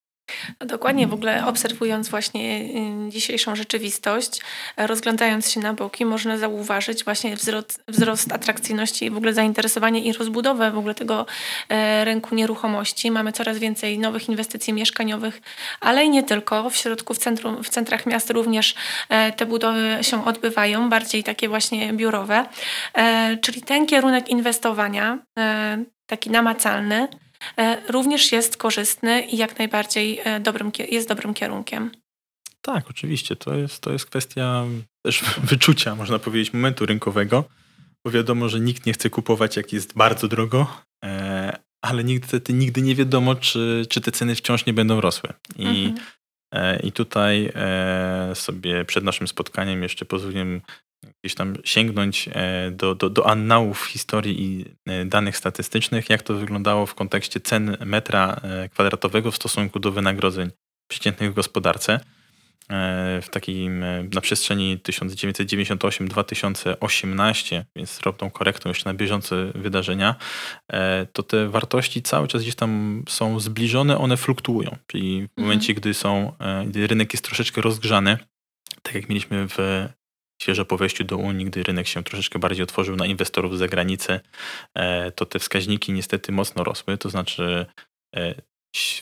[0.60, 4.40] No dokładnie, w ogóle obserwując właśnie y, dzisiejszą rzeczywistość,
[4.76, 10.70] rozglądając się na boki, można zauważyć właśnie wzrost, wzrost atrakcyjności, w ogóle zainteresowanie i rozbudowę
[10.70, 11.26] w ogóle tego
[11.68, 13.10] e, rynku nieruchomości.
[13.10, 15.40] Mamy coraz więcej nowych inwestycji mieszkaniowych,
[15.80, 16.70] ale i nie tylko.
[16.70, 18.74] W środku, w, centrum, w centrach miast również
[19.08, 22.46] e, te budowy się odbywają, bardziej takie właśnie biurowe.
[22.94, 25.18] E, czyli ten kierunek inwestowania,
[26.06, 27.08] taki namacalny,
[27.88, 31.90] również jest korzystny i jak najbardziej dobrym, jest dobrym kierunkiem.
[32.62, 33.36] Tak, oczywiście.
[33.36, 34.64] To jest, to jest kwestia
[35.02, 37.44] też wyczucia, można powiedzieć, momentu rynkowego,
[38.04, 40.82] bo wiadomo, że nikt nie chce kupować, jak jest bardzo drogo,
[41.82, 45.32] ale nigdy, nigdy nie wiadomo, czy, czy te ceny wciąż nie będą rosły.
[45.56, 45.94] I, mhm.
[46.52, 50.60] e, i tutaj e, sobie przed naszym spotkaniem jeszcze pozwoliłem
[51.22, 56.34] gdzieś tam sięgnąć e, do, do, do annałów historii i e, danych statystycznych, jak to
[56.34, 60.50] wyglądało w kontekście cen metra e, kwadratowego w stosunku do wynagrodzeń
[60.90, 62.00] przeciętnych w gospodarce.
[63.22, 70.14] W takim, na przestrzeni 1998-2018, więc drobną korektą jeszcze na bieżące wydarzenia,
[71.12, 74.76] to te wartości cały czas gdzieś tam są zbliżone, one fluktuują.
[74.86, 75.46] Czyli w mhm.
[75.46, 76.32] momencie, gdy są,
[76.66, 78.18] gdy rynek jest troszeczkę rozgrzany,
[78.82, 79.88] tak jak mieliśmy w
[80.42, 84.20] świeżo po wejściu do Unii, gdy rynek się troszeczkę bardziej otworzył na inwestorów z zagranicy,
[85.14, 87.66] to te wskaźniki niestety mocno rosły, to znaczy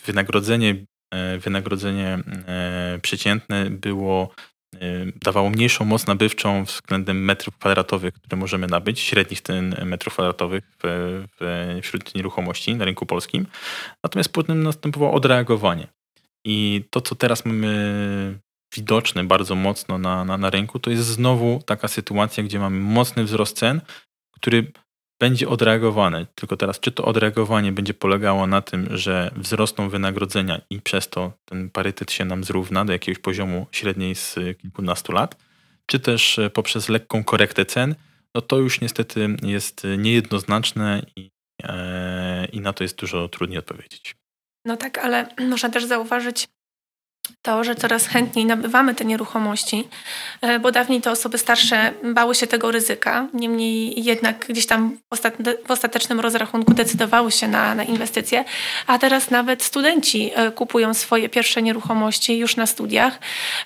[0.07, 0.77] wynagrodzenie
[1.15, 4.31] E, wynagrodzenie e, przeciętne było
[4.75, 4.79] e,
[5.23, 11.27] dawało mniejszą moc nabywczą względem metrów kwadratowych, które możemy nabyć, średnich ten metrów kwadratowych w,
[11.41, 13.47] w, wśród nieruchomości na rynku polskim.
[14.05, 15.87] Natomiast potem następowało odreagowanie.
[16.47, 18.39] I to, co teraz mamy
[18.75, 23.25] widoczne bardzo mocno na, na, na rynku, to jest znowu taka sytuacja, gdzie mamy mocny
[23.25, 23.81] wzrost cen,
[24.33, 24.73] który
[25.21, 26.27] będzie odreagowane.
[26.35, 31.33] Tylko teraz, czy to odreagowanie będzie polegało na tym, że wzrosną wynagrodzenia i przez to
[31.45, 35.37] ten parytet się nam zrówna do jakiegoś poziomu średniej z kilkunastu lat,
[35.87, 37.95] czy też e, poprzez lekką korektę cen,
[38.35, 41.31] no to już niestety jest niejednoznaczne i,
[41.63, 44.17] e, i na to jest dużo trudniej odpowiedzieć.
[44.65, 46.49] No tak, ale można też zauważyć
[47.43, 49.89] to, że coraz chętniej nabywamy te nieruchomości,
[50.41, 54.99] e, bo dawniej te osoby starsze bały się tego ryzyka, niemniej jednak gdzieś tam
[55.67, 58.45] w ostatecznym rozrachunku decydowały się na, na inwestycje,
[58.87, 63.19] a teraz nawet studenci e, kupują swoje pierwsze nieruchomości już na studiach,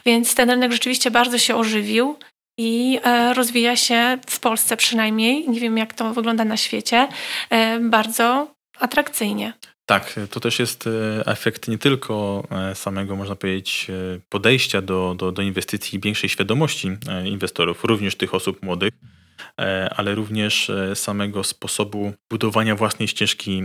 [0.07, 2.19] więc ten rynek rzeczywiście bardzo się ożywił
[2.59, 7.09] i e, rozwija się w Polsce przynajmniej, nie wiem jak to wygląda na świecie,
[7.81, 9.53] bardzo atrakcyjnie.
[9.87, 15.15] Tak, to też jest e, efekt nie tylko e, samego, można powiedzieć, e, podejścia do,
[15.19, 16.89] do, do inwestycji większej świadomości
[17.25, 18.95] inwestorów, również tych osób młodych,
[19.97, 23.63] ale również samego sposobu budowania własnej ścieżki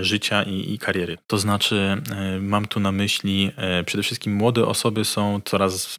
[0.00, 1.18] życia i, i, kariery.
[1.26, 2.02] To znaczy,
[2.40, 3.52] mam tu na myśli
[3.86, 5.98] przede wszystkim młode osoby są coraz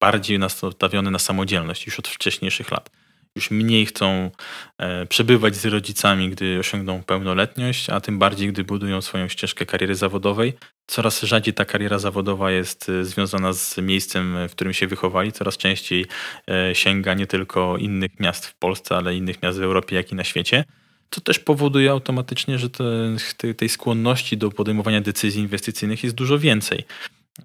[0.00, 2.90] bardziej nastawione na samodzielność już od wcześniejszych lat
[3.38, 4.30] już mniej chcą
[4.78, 9.94] e, przebywać z rodzicami, gdy osiągną pełnoletność, a tym bardziej, gdy budują swoją ścieżkę kariery
[9.94, 10.52] zawodowej.
[10.86, 15.32] Coraz rzadziej ta kariera zawodowa jest e, związana z miejscem, w którym się wychowali.
[15.32, 16.06] Coraz częściej
[16.50, 20.14] e, sięga nie tylko innych miast w Polsce, ale innych miast w Europie, jak i
[20.14, 20.64] na świecie.
[21.10, 26.84] To też powoduje automatycznie, że te, tej skłonności do podejmowania decyzji inwestycyjnych jest dużo więcej.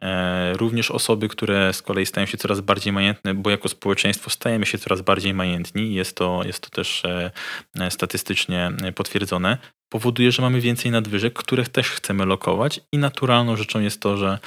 [0.02, 4.66] E, również osoby, które z kolei stają się coraz bardziej majętne, bo jako społeczeństwo stajemy
[4.66, 7.32] się coraz bardziej majętni, jest to, jest to też e,
[7.80, 9.58] e, statystycznie potwierdzone,
[9.90, 14.40] powoduje, że mamy więcej nadwyżek, których też chcemy lokować i naturalną rzeczą jest to, że,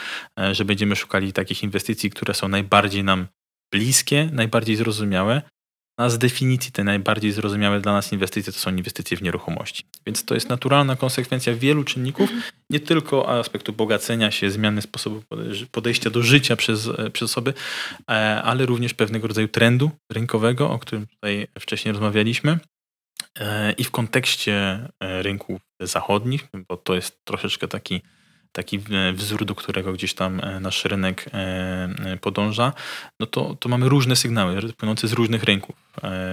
[0.52, 3.26] że będziemy szukali takich inwestycji, które są najbardziej nam
[3.72, 5.42] bliskie, najbardziej zrozumiałe,
[5.96, 9.84] a z definicji te najbardziej zrozumiałe dla nas inwestycje to są inwestycje w nieruchomości.
[10.06, 12.30] Więc to jest naturalna konsekwencja wielu czynników,
[12.70, 15.22] nie tylko aspektu bogacenia się, zmiany sposobu
[15.70, 17.54] podejścia do życia przez, przez osoby,
[18.10, 22.58] e, ale również pewnego rodzaju trendu rynkowego, o którym tutaj wcześniej rozmawialiśmy.
[23.38, 24.54] E, I w kontekście
[25.00, 28.02] e, rynków zachodnich, bo to jest troszeczkę taki
[28.56, 28.78] taki
[29.12, 32.72] wzór, do którego gdzieś tam e, nasz rynek e, e, podąża,
[33.20, 35.76] no to, to mamy różne sygnały płynące z różnych rynków.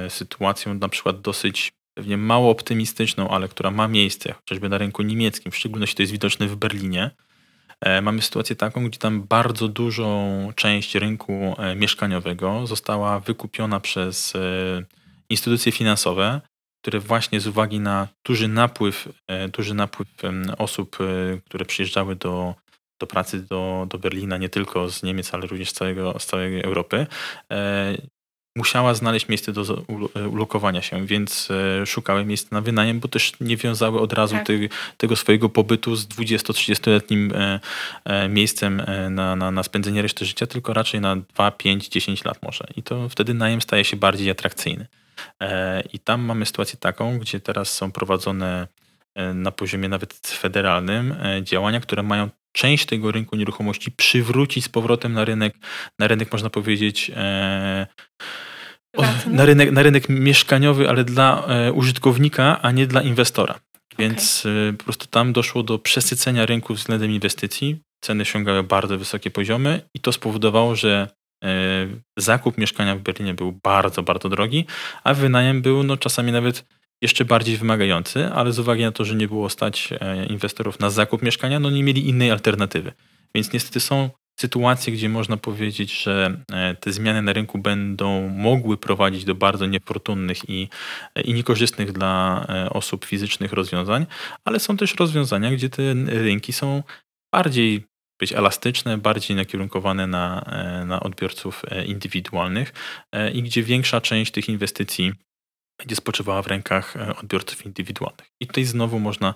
[0.09, 5.51] Sytuacją na przykład dosyć pewnie mało optymistyczną, ale która ma miejsce, chociażby na rynku niemieckim,
[5.51, 7.11] w szczególności to jest widoczne w Berlinie.
[8.01, 14.33] Mamy sytuację taką, gdzie tam bardzo dużą część rynku mieszkaniowego została wykupiona przez
[15.29, 16.41] instytucje finansowe,
[16.83, 20.07] które właśnie z uwagi na duży napływ, e, duży napływ
[20.57, 22.55] osób, e, które przyjeżdżały do,
[22.99, 26.61] do pracy do, do Berlina, nie tylko z Niemiec, ale również z, całego, z całej
[26.61, 27.07] Europy,
[27.51, 27.97] e,
[28.57, 29.83] musiała znaleźć miejsce do
[30.31, 31.49] ulokowania się, więc
[31.85, 34.47] szukały miejsc na wynajem, bo też nie wiązały od razu tak.
[34.97, 37.31] tego swojego pobytu z 20-30-letnim
[38.29, 42.65] miejscem na, na, na spędzenie reszty życia, tylko raczej na 2, 5, 10 lat może.
[42.75, 44.87] I to wtedy najem staje się bardziej atrakcyjny.
[45.41, 48.67] E, I tam mamy sytuację taką, gdzie teraz są prowadzone
[49.15, 54.69] e, na poziomie nawet federalnym e, działania, które mają część tego rynku nieruchomości przywrócić z
[54.69, 55.55] powrotem na rynek,
[55.99, 57.11] na rynek można powiedzieć,
[59.27, 63.59] na rynek, na rynek mieszkaniowy, ale dla użytkownika, a nie dla inwestora.
[63.99, 64.73] Więc okay.
[64.77, 67.79] po prostu tam doszło do przesycenia rynku względem inwestycji.
[68.03, 71.07] Ceny sięgały bardzo wysokie poziomy i to spowodowało, że
[72.17, 74.65] zakup mieszkania w Berlinie był bardzo, bardzo drogi,
[75.03, 76.65] a wynajem był no, czasami nawet
[77.03, 80.89] jeszcze bardziej wymagający, ale z uwagi na to, że nie było stać e, inwestorów na
[80.89, 82.91] zakup mieszkania, no nie mieli innej alternatywy.
[83.35, 88.77] Więc niestety są sytuacje, gdzie można powiedzieć, że e, te zmiany na rynku będą mogły
[88.77, 90.69] prowadzić do bardzo niefortunnych i,
[91.15, 94.05] e, i niekorzystnych dla osób fizycznych rozwiązań,
[94.45, 96.83] ale są też rozwiązania, gdzie te rynki są
[97.33, 97.83] bardziej
[98.19, 100.45] być elastyczne, bardziej nakierunkowane na,
[100.85, 102.73] na odbiorców indywidualnych
[103.33, 105.13] i gdzie większa część tych inwestycji
[105.77, 108.27] będzie spoczywała w rękach e, odbiorców indywidualnych.
[108.41, 109.33] I tutaj znowu można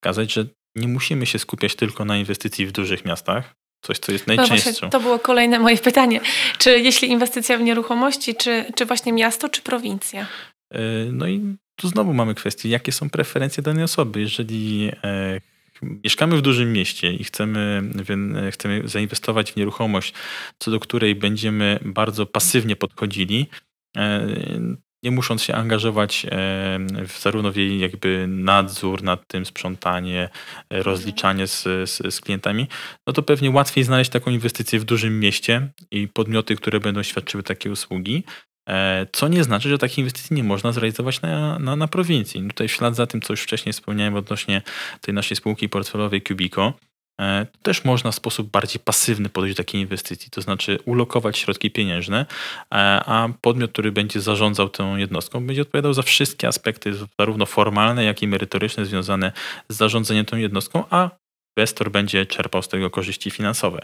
[0.00, 4.26] pokazać, że nie musimy się skupiać tylko na inwestycji w dużych miastach, coś, co jest
[4.26, 4.86] najczęstszą.
[4.86, 6.20] No to było kolejne moje pytanie.
[6.58, 10.26] Czy jeśli inwestycja w nieruchomości, czy, czy właśnie miasto, czy prowincja?
[10.74, 10.80] E,
[11.12, 14.20] no i tu znowu mamy kwestię, jakie są preferencje danej osoby.
[14.20, 15.40] Jeżeli e,
[15.82, 17.82] mieszkamy w dużym mieście i chcemy,
[18.50, 20.14] chcemy zainwestować w nieruchomość,
[20.58, 23.46] co do której będziemy bardzo pasywnie podchodzili,
[25.02, 26.26] nie musząc się angażować
[27.08, 30.28] w zarówno w jej jakby nadzór nad tym, sprzątanie,
[30.70, 32.66] e, rozliczanie z, z, z, klientami,
[33.06, 37.42] no to pewnie łatwiej znaleźć taką inwestycję w dużym mieście i podmioty, które będą świadczyły
[37.42, 38.47] takie usługi, e,
[39.12, 42.48] co nie znaczy, że takiej inwestycji nie można zrealizować na, na, na prowincji.
[42.48, 44.62] Tutaj w ślad za tym, co już wcześniej wspomniałem odnośnie
[45.00, 46.72] tej naszej spółki portfelowej Cubico,
[47.20, 51.70] E, też można w sposób bardziej pasywny podejść do takiej inwestycji, to znaczy ulokować środki
[51.70, 52.76] pieniężne, e,
[53.06, 58.22] a podmiot, który będzie zarządzał tą jednostką, będzie odpowiadał za wszystkie aspekty, zarówno formalne, jak
[58.22, 59.32] i merytoryczne, związane
[59.68, 61.10] z zarządzeniem tą jednostką, a
[61.56, 63.80] inwestor będzie czerpał z tego korzyści finansowe.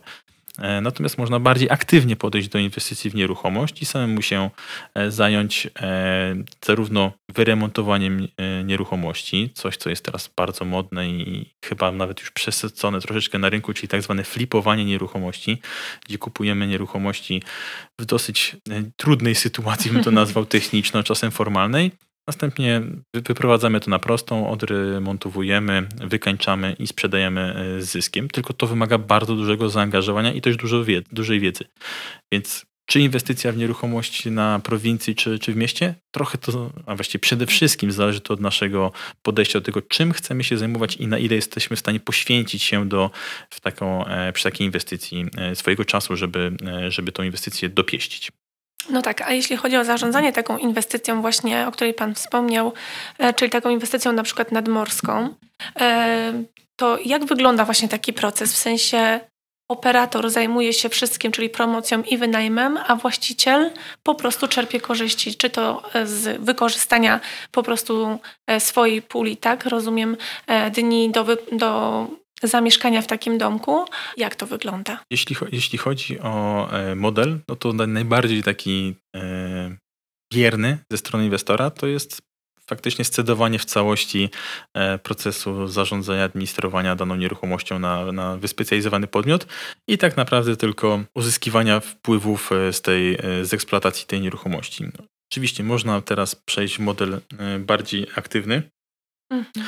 [0.58, 4.50] E, natomiast można bardziej aktywnie podejść do inwestycji w nieruchomość i samemu się
[4.94, 8.28] e, zająć e, zarówno wyremontowaniem
[8.64, 13.72] nieruchomości, coś co jest teraz bardzo modne i chyba nawet już przesycone troszeczkę na rynku,
[13.72, 15.60] czyli tak zwane flipowanie nieruchomości,
[16.06, 17.42] gdzie kupujemy nieruchomości
[18.00, 18.56] w dosyć
[18.96, 21.90] trudnej sytuacji, bym to nazwał techniczno, czasem formalnej,
[22.28, 22.82] Następnie
[23.14, 28.28] wyprowadzamy to na prostą, odremontowujemy, wykańczamy i sprzedajemy e, z zyskiem.
[28.28, 31.64] Tylko to wymaga bardzo dużego zaangażowania i też dużo wiedzy, dużej wiedzy.
[32.32, 35.94] Więc czy inwestycja w nieruchomości na prowincji, czy, czy w mieście?
[36.10, 40.44] Trochę to, a właściwie przede wszystkim zależy to od naszego podejścia do tego, czym chcemy
[40.44, 43.10] się zajmować i na ile jesteśmy w stanie poświęcić się do,
[43.50, 46.52] w taką, e, przy takiej inwestycji e, swojego czasu, żeby,
[46.88, 48.30] żeby tą inwestycję dopieścić.
[48.90, 52.72] No tak, a jeśli chodzi o zarządzanie taką inwestycją właśnie, o której Pan wspomniał,
[53.18, 55.34] e, czyli taką inwestycją na przykład nadmorską,
[55.80, 56.32] e,
[56.76, 58.52] to jak wygląda właśnie taki proces?
[58.52, 59.20] W sensie
[59.68, 63.70] operator zajmuje się wszystkim, czyli promocją i wynajmem, a właściciel
[64.02, 67.20] po prostu czerpie korzyści, czy to z wykorzystania
[67.50, 69.66] po prostu e, swojej puli, tak?
[69.66, 70.16] Rozumiem,
[70.72, 72.06] dni do, do
[72.42, 73.84] zamieszkania w takim domku.
[74.16, 75.00] Jak to wygląda?
[75.10, 79.76] Jeśli, jeśli chodzi o e, model, no to najbardziej taki e,
[80.34, 82.22] bierny ze strony inwestora to jest
[82.66, 84.30] faktycznie scedowanie w całości
[84.74, 89.46] e, procesu zarządzania, administrowania daną nieruchomością na, na wyspecjalizowany podmiot
[89.88, 94.84] i tak naprawdę tylko uzyskiwania wpływów z, tej, z eksploatacji tej nieruchomości.
[94.84, 97.20] No, oczywiście można teraz przejść w model
[97.58, 98.62] bardziej aktywny,
[99.30, 99.66] mhm.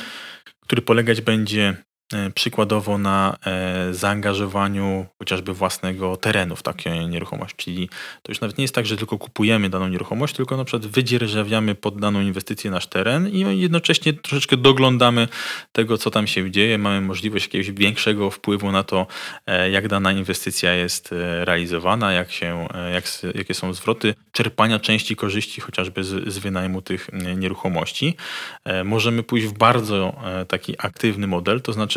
[0.61, 1.96] który polegać będzie E,
[2.35, 7.55] przykładowo na e, zaangażowaniu chociażby własnego terenu w takie nieruchomość.
[7.55, 7.89] Czyli
[8.21, 11.75] to już nawet nie jest tak, że tylko kupujemy daną nieruchomość, tylko na przykład wydzierżawiamy
[11.75, 15.27] pod daną inwestycję nasz teren i jednocześnie troszeczkę doglądamy
[15.71, 16.77] tego, co tam się dzieje.
[16.77, 19.07] Mamy możliwość jakiegoś większego wpływu na to,
[19.45, 23.03] e, jak dana inwestycja jest realizowana, jak się, jak,
[23.35, 28.15] jakie są zwroty czerpania części korzyści chociażby z, z wynajmu tych nieruchomości.
[28.85, 30.15] Możemy pójść w bardzo
[30.47, 31.96] taki aktywny model, to znaczy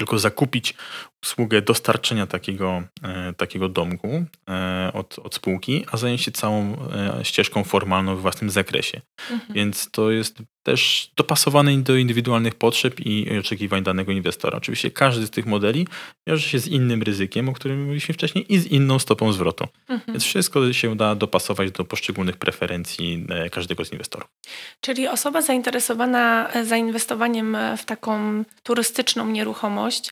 [0.00, 0.74] tylko zakupić
[1.22, 7.24] usługę dostarczenia takiego, e, takiego domku e, od, od spółki, a zająć się całą e,
[7.24, 9.00] ścieżką formalną w własnym zakresie.
[9.30, 9.54] Mhm.
[9.54, 14.58] Więc to jest też dopasowane do indywidualnych potrzeb i oczekiwań danego inwestora.
[14.58, 15.86] Oczywiście każdy z tych modeli
[16.26, 19.66] wiąże się z innym ryzykiem, o którym mówiliśmy wcześniej, i z inną stopą zwrotu.
[19.88, 20.12] Mhm.
[20.14, 24.28] Więc wszystko się da dopasować do poszczególnych preferencji każdego z inwestorów.
[24.80, 30.10] Czyli osoba zainteresowana zainwestowaniem w taką turystyczną nieruchomość,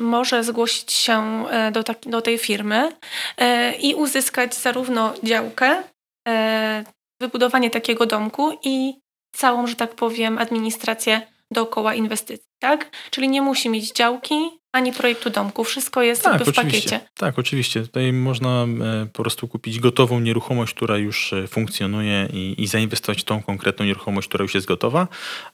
[0.00, 2.92] może zgłosić się e, do, tak, do tej firmy
[3.38, 5.82] e, i uzyskać zarówno działkę,
[6.28, 6.84] e,
[7.20, 8.94] wybudowanie takiego domku i
[9.34, 12.90] całą, że tak powiem, administrację dookoła inwestycji, tak?
[13.10, 14.34] Czyli nie musi mieć działki
[14.72, 15.64] ani projektu domku.
[15.64, 17.00] Wszystko jest tak, w pakiecie.
[17.14, 17.82] Tak, oczywiście.
[17.82, 18.66] Tutaj można
[19.12, 24.28] po prostu kupić gotową nieruchomość, która już funkcjonuje i, i zainwestować w tą konkretną nieruchomość,
[24.28, 25.08] która już jest gotowa,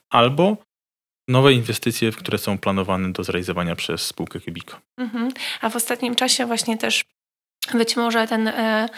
[0.09, 0.57] albo
[1.27, 4.79] nowe inwestycje, które są planowane do zrealizowania przez spółkę Kubiko.
[4.97, 5.31] Mhm.
[5.61, 7.03] A w ostatnim czasie właśnie też
[7.73, 8.89] być może ten e,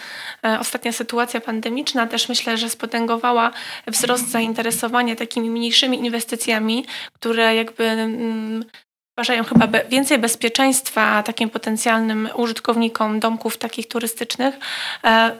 [0.44, 3.50] e, ostatnia sytuacja pandemiczna też myślę, że spotęgowała
[3.86, 8.64] wzrost zainteresowania takimi mniejszymi inwestycjami, które jakby mm,
[9.48, 14.54] chyba be, więcej bezpieczeństwa takim potencjalnym użytkownikom domków takich turystycznych.
[15.04, 15.30] E,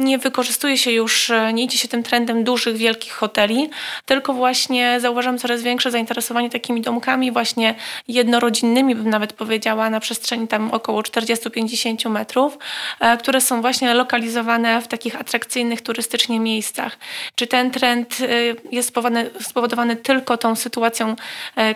[0.00, 3.70] nie wykorzystuje się już, e, nie idzie się tym trendem dużych, wielkich hoteli,
[4.06, 7.74] tylko właśnie zauważam coraz większe zainteresowanie takimi domkami właśnie
[8.08, 12.58] jednorodzinnymi, bym nawet powiedziała, na przestrzeni tam około 40-50 metrów,
[13.00, 16.98] e, które są właśnie lokalizowane w takich atrakcyjnych turystycznie miejscach.
[17.34, 18.26] Czy ten trend e,
[18.72, 21.16] jest spowodowany, spowodowany tylko tą sytuacją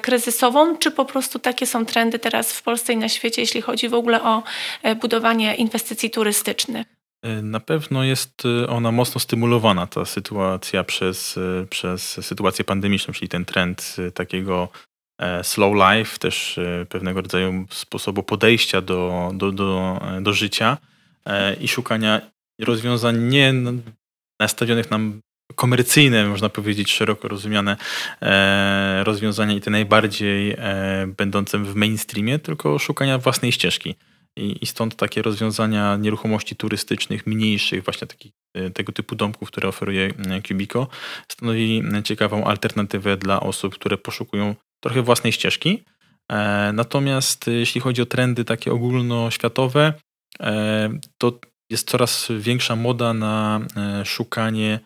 [0.02, 3.88] kryzysową, czy po prostu takie są trendy teraz w Polsce i na świecie, jeśli chodzi
[3.88, 4.42] w ogóle o
[5.00, 6.93] budowanie inwestycji turystycznych?
[7.24, 13.14] E, na pewno jest e, ona mocno stymulowana, ta sytuacja, przez, e, przez sytuację pandemiczną,
[13.14, 14.68] czyli ten trend takiego
[15.42, 20.78] slow life, też pewnego rodzaju sposobu podejścia do, do, do, do życia
[21.60, 22.20] i szukania
[22.60, 23.54] rozwiązań nie
[24.40, 25.20] nastawionych nam
[25.54, 27.76] komercyjne, można powiedzieć, szeroko rozumiane
[29.04, 30.56] rozwiązania i te najbardziej
[31.16, 33.94] będące w mainstreamie, tylko szukania własnej ścieżki.
[34.36, 39.68] I, I, stąd takie rozwiązania nieruchomości turystycznych, mniejszych, właśnie takich, e, tego typu domków, które
[39.68, 40.10] oferuje
[40.46, 45.84] Cubico, e, stanowi e, ciekawą alternatywę dla osób, które poszukują trochę własnej ścieżki.
[46.72, 49.94] Natomiast jeśli chodzi o trendy takie ogólnoświatowe,
[51.18, 51.38] to
[51.70, 53.60] jest coraz większa moda na
[54.04, 54.80] szukanie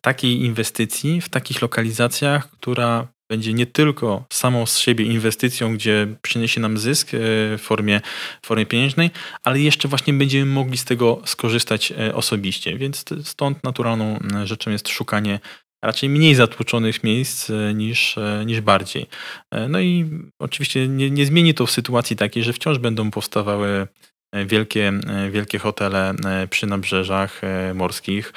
[0.00, 6.60] takiej inwestycji w takich lokalizacjach, która będzie nie tylko samą z siebie inwestycją, gdzie przyniesie
[6.60, 7.18] nam zysk e,
[7.58, 8.00] w formie,
[8.42, 9.10] w formie pieniężnej,
[9.44, 12.78] ale jeszcze właśnie będziemy mogli z tego skorzystać e, osobiście.
[12.78, 15.40] Więc stąd naturalną rzeczą jest szukanie
[15.82, 18.16] raczej mniej zatłoczonych miejsc e, niż,
[18.46, 19.06] niż bardziej.
[19.68, 23.86] No i oczywiście nie, nie zmieni to w sytuacji takiej, że wciąż będą powstawały E,
[24.32, 27.40] wielkie, e, wielkie hotele e, przy nabrzeżach
[27.74, 28.32] morskich,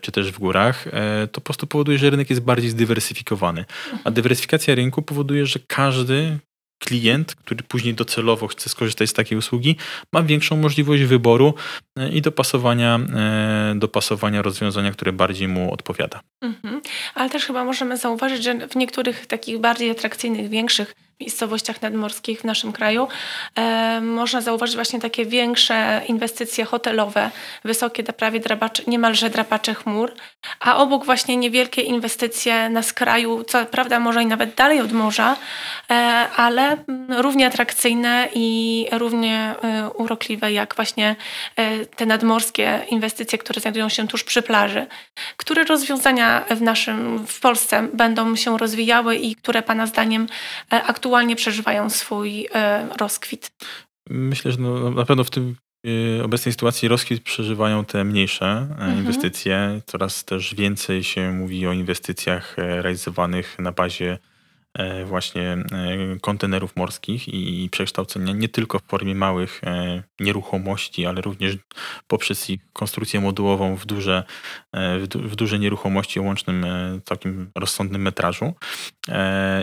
[0.00, 0.84] czy też w górach,
[1.32, 3.64] to po prostu powoduje, że rynek jest bardziej zdywersyfikowany.
[3.92, 4.14] A mhm.
[4.14, 6.38] dywersyfikacja rynku powoduje, że każdy
[6.78, 9.76] klient, który później docelowo chce skorzystać z takiej usługi,
[10.12, 11.54] ma większą możliwość wyboru
[12.12, 13.00] i dopasowania,
[13.74, 16.20] dopasowania rozwiązania, które bardziej mu odpowiada.
[16.42, 16.80] Mhm.
[17.14, 22.44] Ale też chyba możemy zauważyć, że w niektórych takich bardziej atrakcyjnych, większych miejscowościach nadmorskich w
[22.44, 23.08] naszym kraju
[23.54, 27.30] e, można zauważyć właśnie takie większe inwestycje hotelowe,
[27.64, 30.12] wysokie, prawie drabacze, niemalże drapacze chmur,
[30.60, 35.36] a obok właśnie niewielkie inwestycje na skraju, co prawda może i nawet dalej od morza,
[35.90, 35.94] e,
[36.36, 36.76] ale
[37.08, 41.16] równie atrakcyjne i równie e, urokliwe jak właśnie
[41.56, 44.86] e, te nadmorskie inwestycje, które znajdują się tuż przy plaży.
[45.36, 50.26] Które rozwiązania w naszym, w Polsce będą się rozwijały i które Pana zdaniem
[50.72, 53.50] e, aktualnie aktualnie przeżywają swój e, rozkwit?
[54.10, 55.56] Myślę, że no, na pewno w tym
[56.18, 58.98] e, obecnej sytuacji rozkwit przeżywają te mniejsze e, mhm.
[58.98, 59.80] inwestycje.
[59.86, 64.18] Coraz też więcej się mówi o inwestycjach realizowanych na bazie
[65.04, 65.56] właśnie
[66.20, 69.60] kontenerów morskich i przekształcenia nie tylko w formie małych
[70.20, 71.56] nieruchomości, ale również
[72.06, 74.24] poprzez ich konstrukcję modułową w duże,
[75.14, 76.66] w duże nieruchomości o łącznym
[77.04, 78.54] takim rozsądnym metrażu.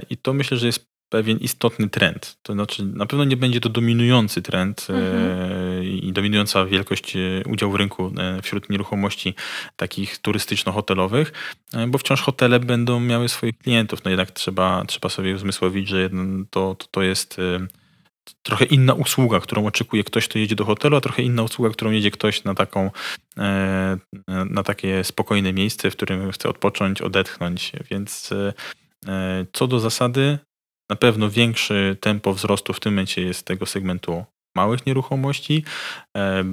[0.10, 2.38] I to myślę, że jest pewien istotny trend.
[2.42, 5.84] To znaczy, na pewno nie będzie to dominujący trend mhm.
[5.84, 9.34] i dominująca wielkość e, udziału w rynku e, wśród nieruchomości
[9.76, 11.32] takich turystyczno-hotelowych,
[11.88, 14.04] bo wciąż hotele będą miały swoich klientów.
[14.04, 16.10] No jednak trzeba, trzeba sobie uzmysłowić, że
[16.50, 17.38] to, to, to jest
[18.44, 21.92] trochę inna usługa, którą oczekuje ktoś, kto jedzie do hotelu, a trochę inna usługa, którą
[21.92, 22.92] jedzie ktoś na taką,
[24.28, 27.72] na takie spokojne miejsce, w którym chce odpocząć, odetchnąć.
[27.92, 28.30] Więc
[29.54, 30.40] co do zasady,
[30.90, 34.26] na pewno większy tempo wzrostu w tym momencie jest tego segmentu
[34.56, 35.64] małych nieruchomości.
[36.18, 36.44] E,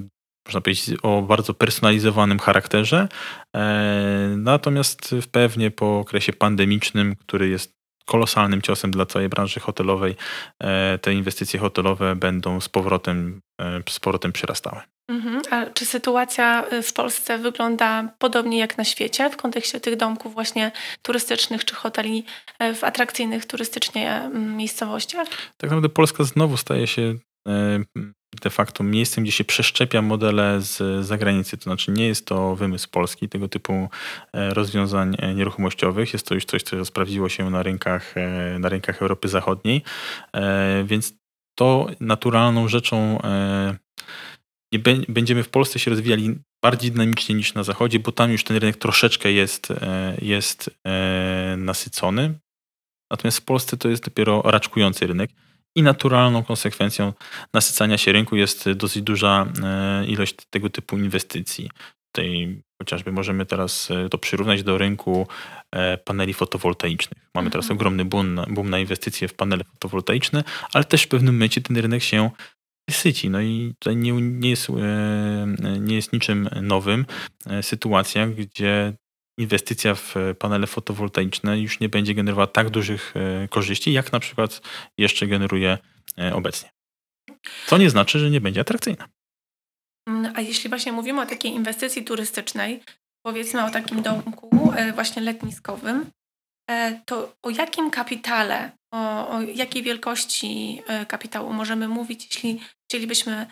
[0.47, 3.09] można powiedzieć o bardzo personalizowanym charakterze.
[3.57, 7.75] E, natomiast pewnie po okresie pandemicznym, który jest
[8.07, 10.17] kolosalnym ciosem dla całej branży hotelowej,
[10.63, 13.41] e, te inwestycje hotelowe będą z powrotem,
[13.89, 14.81] z powrotem przyrastały.
[15.09, 15.43] Mhm.
[15.51, 20.35] A czy sytuacja y, w Polsce wygląda podobnie jak na świecie w kontekście tych domków
[20.35, 22.25] właśnie turystycznych czy hoteli
[22.63, 25.29] y, w atrakcyjnych turystycznie mm, miejscowościach?
[25.57, 27.03] Tak naprawdę Polska znowu staje się
[27.49, 27.85] y,
[28.43, 31.57] de facto miejscem, gdzie się przeszczepia modele z zagranicy.
[31.57, 33.89] To znaczy nie jest to wymysł polski, tego typu
[34.33, 36.13] rozwiązań nieruchomościowych.
[36.13, 38.15] Jest to już coś, co sprawdziło się na rynkach,
[38.59, 39.83] na rynkach Europy Zachodniej,
[40.85, 41.15] więc
[41.59, 43.19] to naturalną rzeczą
[44.73, 48.57] nie będziemy w Polsce się rozwijali bardziej dynamicznie niż na Zachodzie, bo tam już ten
[48.57, 52.39] rynek troszeczkę jest, e, jest e, nasycony.
[53.11, 55.31] Natomiast w Polsce to jest dopiero raczkujący rynek
[55.77, 57.13] i naturalną konsekwencją
[57.55, 61.71] nasycania się rynku jest dosyć duża e, ilość tego typu inwestycji.
[62.13, 65.29] Tutaj chociażby możemy teraz to przyrównać do rynku
[66.05, 67.31] paneli fotowoltaicznych.
[67.35, 67.79] Mamy teraz mhm.
[67.79, 71.77] ogromny boom na, boom na inwestycje w panele fotowoltaiczne, ale też w pewnym momencie ten
[71.77, 72.31] rynek się
[72.91, 73.31] syci.
[73.31, 74.69] No i to nie, nie, jest,
[75.81, 77.07] nie jest niczym nowym
[77.63, 78.95] sytuacja, gdzie
[79.39, 84.61] inwestycja w panele fotowoltaiczne już nie będzie generowała tak dużych e, korzyści, jak na przykład
[84.99, 85.79] jeszcze generuje
[86.19, 86.71] e, obecnie.
[87.67, 89.09] Co nie znaczy, że nie będzie atrakcyjna.
[90.09, 92.83] Mm, a jeśli właśnie mówimy o takiej inwestycji turystycznej,
[93.27, 96.11] powiedzmy o takim domku e, właśnie letniskowym,
[97.05, 103.47] to o jakim kapitale, o, o jakiej wielkości kapitału możemy mówić, jeśli chcielibyśmy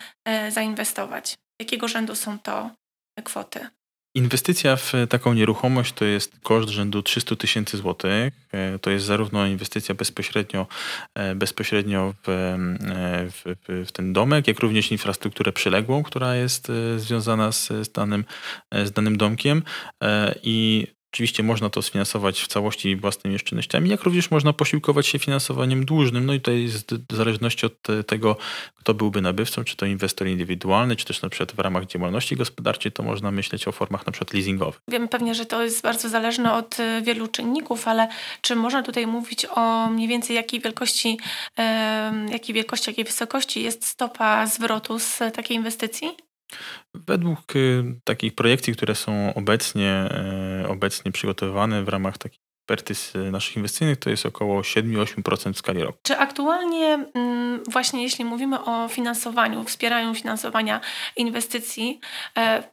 [0.49, 1.35] zainwestować?
[1.59, 2.69] Jakiego rzędu są to
[3.23, 3.67] kwoty?
[4.15, 8.33] Inwestycja w taką nieruchomość to jest koszt rzędu 300 tysięcy złotych.
[8.51, 10.67] E, to jest zarówno inwestycja bezpośrednio,
[11.15, 12.57] e, bezpośrednio w, e,
[13.31, 13.55] w,
[13.87, 18.25] w, ten domek, jak również infrastrukturę przyległą, która jest związana z, z, danym,
[18.71, 19.63] z danym domkiem.
[20.43, 25.85] I Oczywiście można to sfinansować w całości własnymi oszczędnościami, jak również można posiłkować się finansowaniem
[25.85, 26.25] dłużnym.
[26.25, 28.37] No i tutaj jest w zależności od tego,
[28.75, 32.91] kto byłby nabywcą, czy to inwestor indywidualny, czy też na przykład w ramach działalności gospodarczej,
[32.91, 34.81] to można myśleć o formach na przykład leasingowych.
[34.87, 38.07] Wiem pewnie, że to jest bardzo zależne od e, wielu czynników, ale
[38.41, 41.19] czy można tutaj mówić o mniej więcej jakiej wielkości,
[42.31, 46.09] jakiej wielkości, jakiej wysokości jest stopa zwrotu z takiej inwestycji?
[46.93, 50.09] Według y, takich projekcji, które są obecnie,
[50.63, 55.57] y, obecnie przygotowywane w ramach takich ekspertyz y, naszych inwestycyjnych, to jest około 7-8% w
[55.57, 55.99] skali roku.
[56.03, 60.81] Czy aktualnie mm, właśnie jeśli mówimy o finansowaniu, wspieraniu finansowania
[61.15, 61.99] inwestycji,
[62.37, 62.63] e,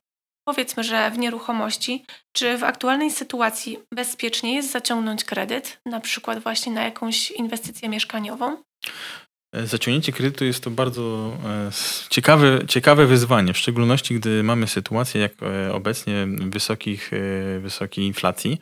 [0.44, 6.72] powiedzmy, że w nieruchomości, czy w aktualnej sytuacji bezpiecznie jest zaciągnąć kredyt, na przykład właśnie
[6.72, 8.56] na jakąś inwestycję mieszkaniową?
[9.53, 11.70] E, zaciągnięcie kredytu jest to bardzo e,
[12.11, 17.11] ciekawe, ciekawe wyzwanie, w szczególności gdy mamy sytuację jak e, obecnie wysokich,
[17.61, 18.59] wysokiej inflacji,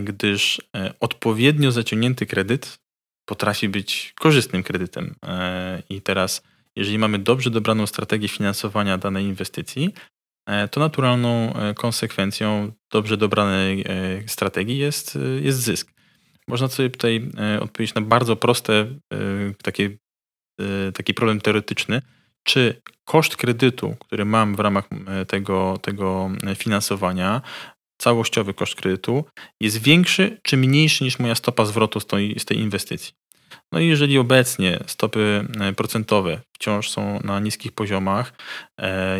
[0.00, 0.62] gdyż
[1.00, 2.78] odpowiednio zaciągnięty kredyt
[3.24, 5.14] potrafi być korzystnym kredytem.
[5.90, 6.42] I teraz,
[6.76, 9.94] jeżeli mamy dobrze dobraną strategię finansowania danej inwestycji,
[10.70, 13.84] to naturalną konsekwencją dobrze dobranej
[14.26, 15.92] strategii jest, jest zysk.
[16.48, 18.86] Można sobie tutaj odpowiedzieć na bardzo proste,
[19.62, 19.90] takie
[20.94, 22.02] taki problem teoretyczny,
[22.46, 24.88] czy koszt kredytu, który mam w ramach
[25.22, 27.42] y, tego, tego finansowania,
[27.98, 29.24] całościowy koszt kredytu,
[29.60, 33.12] jest większy czy mniejszy niż moja stopa zwrotu z tej, z tej inwestycji.
[33.72, 38.32] No i jeżeli obecnie stopy y, procentowe wciąż są na niskich poziomach,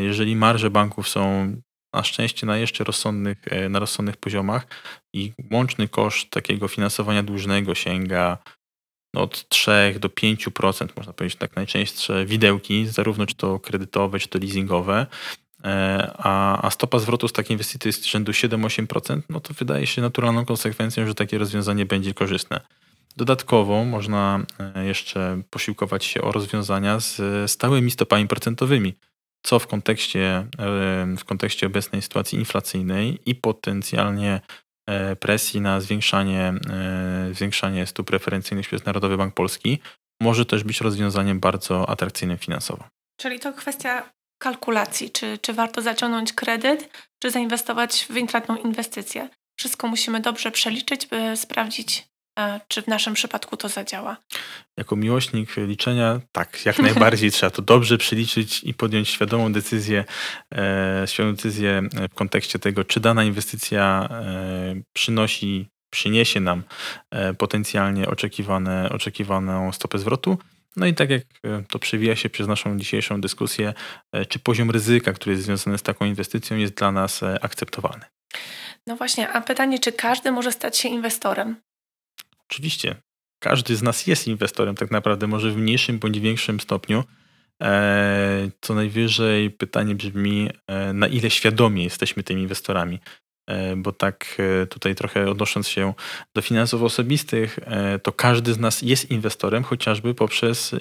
[0.01, 1.53] jeżeli marże banków są
[1.95, 3.39] na szczęście na jeszcze rozsądnych,
[3.71, 4.67] na rozsądnych poziomach
[5.15, 8.39] i łączny koszt takiego finansowania dłużnego sięga
[9.17, 14.29] no, od 3 do 5%, można powiedzieć tak najczęstsze widełki, zarówno czy to kredytowe, czy
[14.29, 15.07] to leasingowe,
[15.65, 20.03] e, a, a stopa zwrotu z takiej inwestycji jest rzędu 7-8%, no to wydaje się
[20.03, 22.61] naturalną konsekwencją, że takie rozwiązanie będzie korzystne.
[23.17, 24.41] Dodatkowo można
[24.75, 28.95] e, jeszcze posiłkować się o rozwiązania z stałymi stopami procentowymi,
[29.43, 30.47] co w kontekście, e,
[31.19, 34.41] w kontekście obecnej sytuacji inflacyjnej i potencjalnie
[35.21, 39.79] presji na zwiększanie, e, zwiększanie stóp referencyjnych przez Narodowy Bank Polski
[40.21, 42.85] może też być rozwiązaniem bardzo atrakcyjnym finansowo.
[43.21, 49.29] Czyli to kwestia kalkulacji, czy, czy warto zaciągnąć kredyt, czy zainwestować w intratną inwestycję.
[49.59, 52.09] Wszystko musimy dobrze przeliczyć, by sprawdzić,
[52.69, 54.17] czy w naszym przypadku to zadziała?
[54.77, 60.05] Jako miłośnik liczenia, tak, jak najbardziej trzeba to dobrze przeliczyć i podjąć świadomą decyzję,
[60.55, 66.63] e, świadomą decyzję w kontekście tego, czy dana inwestycja e, przynosi, przyniesie nam
[67.11, 70.39] e, potencjalnie oczekiwane, oczekiwaną stopę zwrotu.
[70.77, 73.75] No i tak jak e, to przewija się przez naszą dzisiejszą dyskusję,
[74.13, 78.05] e, czy poziom ryzyka, który jest związany z taką inwestycją, jest dla nas e, akceptowalny.
[78.87, 81.57] No właśnie, a pytanie, czy każdy może stać się inwestorem?
[82.51, 82.97] Oczywiście,
[83.43, 87.05] każdy z nas jest inwestorem, tak naprawdę, może w mniejszym bądź większym stopniu.
[87.63, 93.01] E, co najwyżej pytanie brzmi, e, na ile świadomie jesteśmy tymi inwestorami.
[93.47, 95.95] E, bo tak tutaj trochę odnosząc się
[96.35, 97.59] do finansów osobistych,
[98.03, 100.75] to każdy z nas jest inwestorem, chociażby poprzez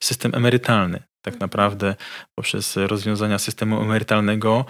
[0.00, 1.02] system emerytalny.
[1.22, 1.94] Tak naprawdę
[2.34, 4.64] poprzez rozwiązania systemu emerytalnego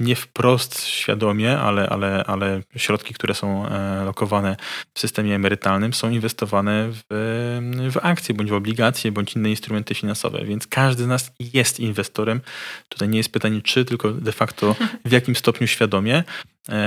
[0.00, 3.66] nie wprost świadomie, ale, ale, ale środki, które są
[4.04, 4.56] lokowane
[4.94, 7.02] w systemie emerytalnym są inwestowane w,
[7.92, 12.40] w akcje, bądź w obligacje, bądź inne instrumenty finansowe, więc każdy z nas jest inwestorem.
[12.88, 16.24] Tutaj nie jest pytanie czy, tylko de facto w jakim stopniu świadomie.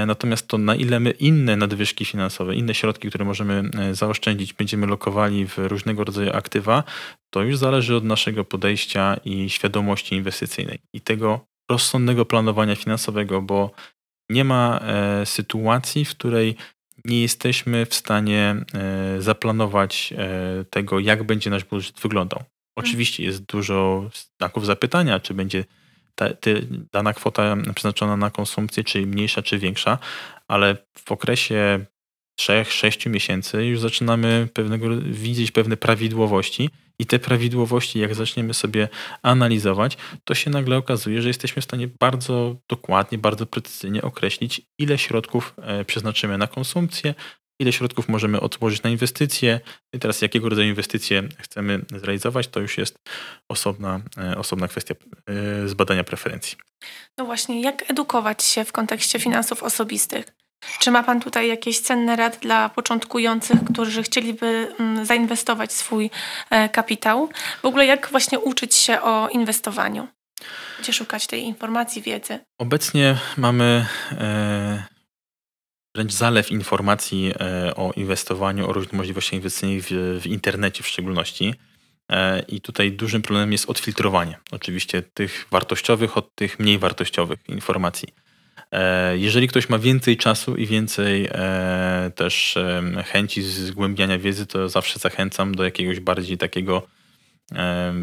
[0.07, 5.47] Natomiast to na ile my inne nadwyżki finansowe, inne środki, które możemy zaoszczędzić, będziemy lokowali
[5.47, 6.83] w różnego rodzaju aktywa,
[7.29, 13.71] to już zależy od naszego podejścia i świadomości inwestycyjnej i tego rozsądnego planowania finansowego, bo
[14.29, 16.55] nie ma e, sytuacji, w której
[17.05, 22.43] nie jesteśmy w stanie e, zaplanować e, tego, jak będzie nasz budżet wyglądał.
[22.75, 25.65] Oczywiście jest dużo znaków zapytania, czy będzie
[26.15, 26.25] ta,
[26.91, 29.97] dana kwota przeznaczona na konsumpcję, czy mniejsza, czy większa,
[30.47, 31.85] ale w okresie
[32.41, 36.69] 3-6 miesięcy już zaczynamy pewnego, widzieć pewne prawidłowości
[36.99, 38.89] i te prawidłowości, jak zaczniemy sobie
[39.21, 44.97] analizować, to się nagle okazuje, że jesteśmy w stanie bardzo dokładnie, bardzo precyzyjnie określić, ile
[44.97, 47.13] środków e, przeznaczymy na konsumpcję,
[47.59, 49.59] ile środków możemy odłożyć na inwestycje
[49.93, 52.99] i teraz jakiego rodzaju inwestycje chcemy zrealizować, to już jest
[53.49, 54.95] osobna, e, osobna kwestia
[55.29, 56.57] e, zbadania preferencji.
[57.17, 60.25] No właśnie, jak edukować się w kontekście finansów osobistych?
[60.79, 66.09] Czy ma Pan tutaj jakieś cenne rad dla początkujących, którzy chcieliby mm, zainwestować swój
[66.49, 67.29] e, kapitał?
[67.61, 70.07] W ogóle jak właśnie uczyć się o inwestowaniu?
[70.79, 72.39] Gdzie szukać tej informacji, wiedzy?
[72.57, 74.83] Obecnie mamy e,
[75.95, 81.53] wręcz zalew informacji e, o inwestowaniu, o różnych możliwościach inwestycyjnych w, w internecie w szczególności.
[82.47, 88.07] I tutaj dużym problemem jest odfiltrowanie oczywiście tych wartościowych od tych mniej wartościowych informacji.
[88.75, 92.57] E, jeżeli ktoś ma więcej czasu i więcej e, też
[93.05, 96.87] chęci zgłębiania wiedzy, to zawsze zachęcam do jakiegoś bardziej takiego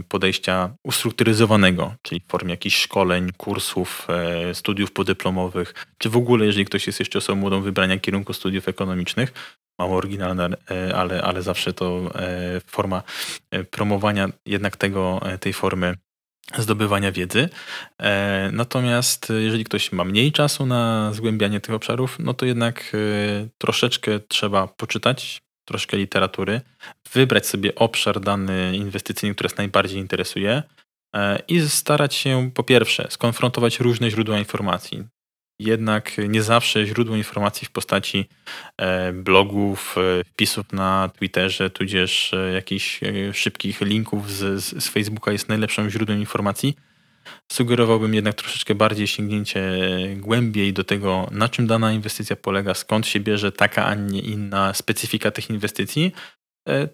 [0.09, 6.65] podejścia ustrukturyzowanego, czyli w formie jakichś szkoleń, kursów, e, studiów podyplomowych, czy w ogóle, jeżeli
[6.65, 9.33] ktoś jest jeszcze osobą młodą, wybrania kierunku studiów ekonomicznych,
[9.79, 10.49] mało oryginalne,
[10.95, 12.11] ale, ale zawsze to
[12.67, 13.03] forma
[13.71, 15.95] promowania jednak tego, tej formy
[16.59, 17.49] zdobywania wiedzy.
[17.99, 23.49] E, natomiast jeżeli ktoś ma mniej czasu na zgłębianie tych obszarów, no to jednak e,
[23.59, 26.61] troszeczkę trzeba poczytać, troszkę literatury,
[27.13, 30.63] wybrać sobie obszar dany inwestycyjny, który nas najbardziej interesuje
[31.17, 35.05] e, i starać się po pierwsze skonfrontować różne źródła informacji
[35.59, 38.29] jednak nie zawsze źródło informacji w postaci
[38.77, 43.01] e, blogów, e, wpisów na Twitterze, tudzież e, jakichś
[43.33, 46.77] szybkich linków z, z Facebooka jest najlepszym źródłem informacji.
[47.53, 49.63] Sugerowałbym jednak troszeczkę bardziej sięgnięcie
[50.17, 54.75] głębiej do tego, na czym dana inwestycja polega, skąd się bierze taka, a nie inna
[54.75, 56.13] specyfika tych inwestycji.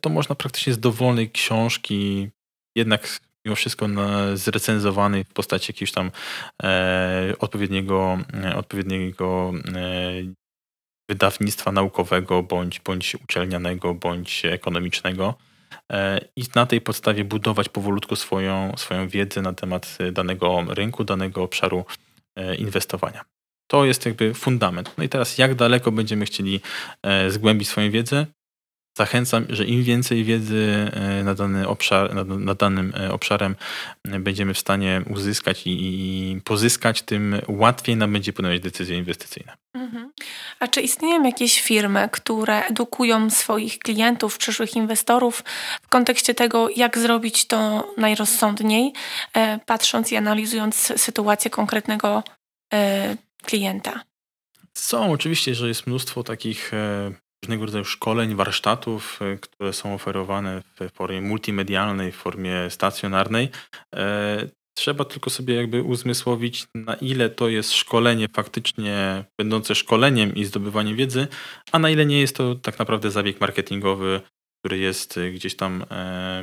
[0.00, 2.28] To można praktycznie z dowolnej książki
[2.76, 3.86] jednak mimo wszystko
[4.34, 6.11] zrecenzowany w postaci jakiegoś tam
[6.62, 10.12] e, odpowiedniego, e, odpowiedniego e,
[11.11, 15.34] wydawnictwa naukowego, bądź, bądź uczelnianego, bądź ekonomicznego
[15.93, 21.43] e, i na tej podstawie budować powolutku swoją, swoją wiedzę na temat danego rynku, danego
[21.43, 21.84] obszaru
[22.36, 23.24] e, inwestowania.
[23.70, 24.95] To jest jakby fundament.
[24.99, 26.61] No i teraz, jak daleko będziemy chcieli
[27.28, 28.26] zgłębić swoją wiedzę?
[28.99, 33.57] Zachęcam, że im więcej wiedzy e, na, dany obszar, na, na danym e, obszarem
[34.05, 39.57] e, będziemy w stanie uzyskać i, i, pozyskać, tym łatwiej nam będzie podejmować decyzje inwestycyjne.
[39.74, 40.12] Mhm.
[40.61, 45.44] A czy istnieją jakieś firmy, które edukują swoich klientów, przyszłych inwestorów
[45.82, 48.92] w kontekście tego, jak zrobić to najrozsądniej,
[49.66, 52.22] patrząc i analizując sytuację konkretnego
[53.42, 54.01] klienta?
[54.74, 56.72] Są oczywiście, że jest mnóstwo takich
[57.45, 63.49] różnego rodzaju szkoleń, warsztatów, e, które są oferowane w formie multimedialnej, w formie stacjonarnej.
[63.95, 70.45] E, trzeba tylko sobie jakby uzmysłowić, na ile to jest szkolenie faktycznie będące szkoleniem i
[70.45, 71.28] zdobywaniem wiedzy,
[71.72, 74.20] a na ile nie jest to tak naprawdę zabieg marketingowy,
[74.61, 75.84] który jest e, gdzieś tam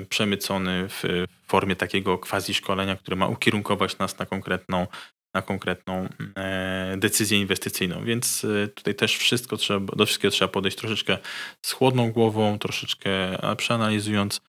[0.10, 4.88] przemycony w formie takiego quasi szkolenia, które ma ukierunkować nas na konkretną
[5.36, 8.06] na konkretną e, decyzję inwestycyjną.
[8.06, 11.18] Więc e, tutaj też wszystko trzeba, do wszystkiego trzeba podejść troszeczkę
[11.62, 14.42] z chłodną głową, troszeczkę przeanalizując,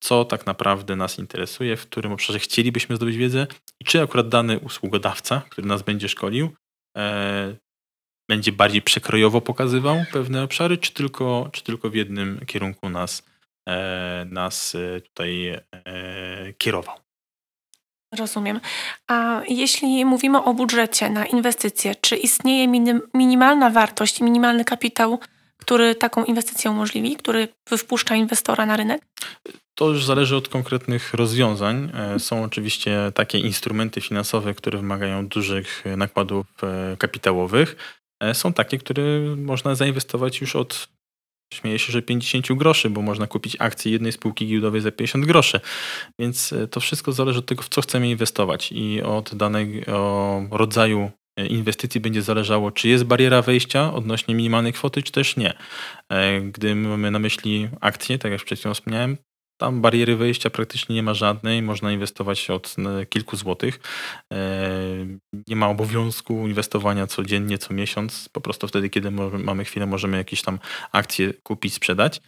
[0.00, 3.46] co tak naprawdę nas interesuje, w którym obszarze chcielibyśmy zdobyć wiedzę
[3.80, 6.50] i czy akurat dany usługodawca, który nas będzie szkolił,
[6.96, 7.56] e,
[8.28, 13.22] będzie bardziej przekrojowo pokazywał pewne obszary, czy tylko, czy tylko w jednym kierunku nas,
[14.26, 15.60] nas tutaj
[16.58, 17.05] kierował.
[18.16, 18.60] Rozumiem.
[19.08, 25.18] A jeśli mówimy o budżecie na inwestycje, czy istnieje minim, minimalna wartość, minimalny kapitał,
[25.56, 27.48] który taką inwestycję umożliwi, który
[27.78, 29.02] wpuszcza inwestora na rynek?
[29.74, 31.92] To już zależy od konkretnych rozwiązań.
[31.94, 37.76] E, są oczywiście takie instrumenty finansowe, które wymagają dużych nakładów e, kapitałowych.
[38.20, 39.02] E, są takie, które
[39.36, 40.88] można zainwestować już od
[41.54, 45.60] Śmieję się, że 50 groszy, bo można kupić akcje jednej spółki giełdowej za 50 groszy.
[46.20, 51.10] Więc to wszystko zależy od tego, w co chcemy inwestować i od danego rodzaju
[51.48, 55.54] inwestycji będzie zależało, czy jest bariera wejścia odnośnie minimalnej kwoty, czy też nie.
[56.52, 59.16] Gdy mamy na myśli akcje, tak jak przed chwilą wspomniałem,
[59.56, 63.80] tam bariery wejścia praktycznie nie ma żadnej, można inwestować od e, kilku złotych.
[64.32, 64.70] E,
[65.48, 68.28] nie ma obowiązku inwestowania codziennie, co miesiąc.
[68.32, 70.58] Po prostu wtedy, kiedy mamy chwilę, możemy jakieś tam
[70.92, 72.20] akcje kupić, sprzedać.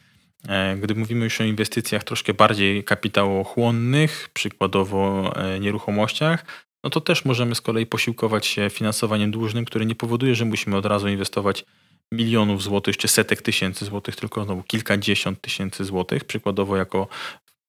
[0.48, 6.44] E, gdy mówimy już o inwestycjach troszkę bardziej kapitałochłonnych, przykładowo nieruchomościach,
[6.84, 10.76] no to też możemy z kolei posiłkować się finansowaniem dłużnym, które nie powoduje, że musimy
[10.76, 11.64] od razu inwestować
[12.12, 17.08] milionów złotych czy setek tysięcy złotych, tylko znowu kilkadziesiąt tysięcy złotych, przykładowo jako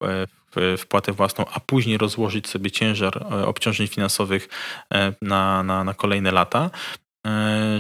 [0.04, 4.50] e, wpłatę własną, a później rozłożyć sobie ciężar e, obciążeń finansowych
[4.94, 6.70] e, na, na, na kolejne lata.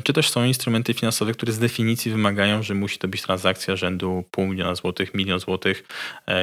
[0.03, 4.23] Czy też są instrumenty finansowe, które z definicji wymagają, że musi to być transakcja rzędu
[4.31, 5.83] pół miliona złotych, milion złotych,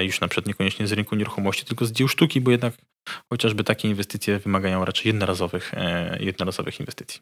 [0.02, 2.74] już na przykład niekoniecznie z rynku nieruchomości, tylko z dzieł sztuki, bo jednak
[3.32, 5.72] chociażby takie inwestycje wymagają raczej jednorazowych,
[6.20, 7.20] jednorazowych inwestycji.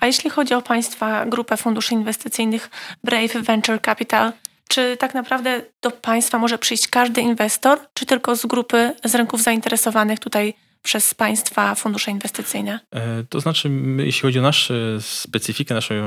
[0.00, 2.70] A jeśli chodzi o Państwa grupę funduszy inwestycyjnych
[3.04, 4.32] Brave Venture Capital,
[4.68, 9.42] czy tak naprawdę do Państwa może przyjść każdy inwestor, czy tylko z grupy, z rynków
[9.42, 12.80] zainteresowanych tutaj przez państwa fundusze inwestycyjne?
[12.94, 16.04] E, to znaczy, my, jeśli chodzi o naszą specyfikę naszej e,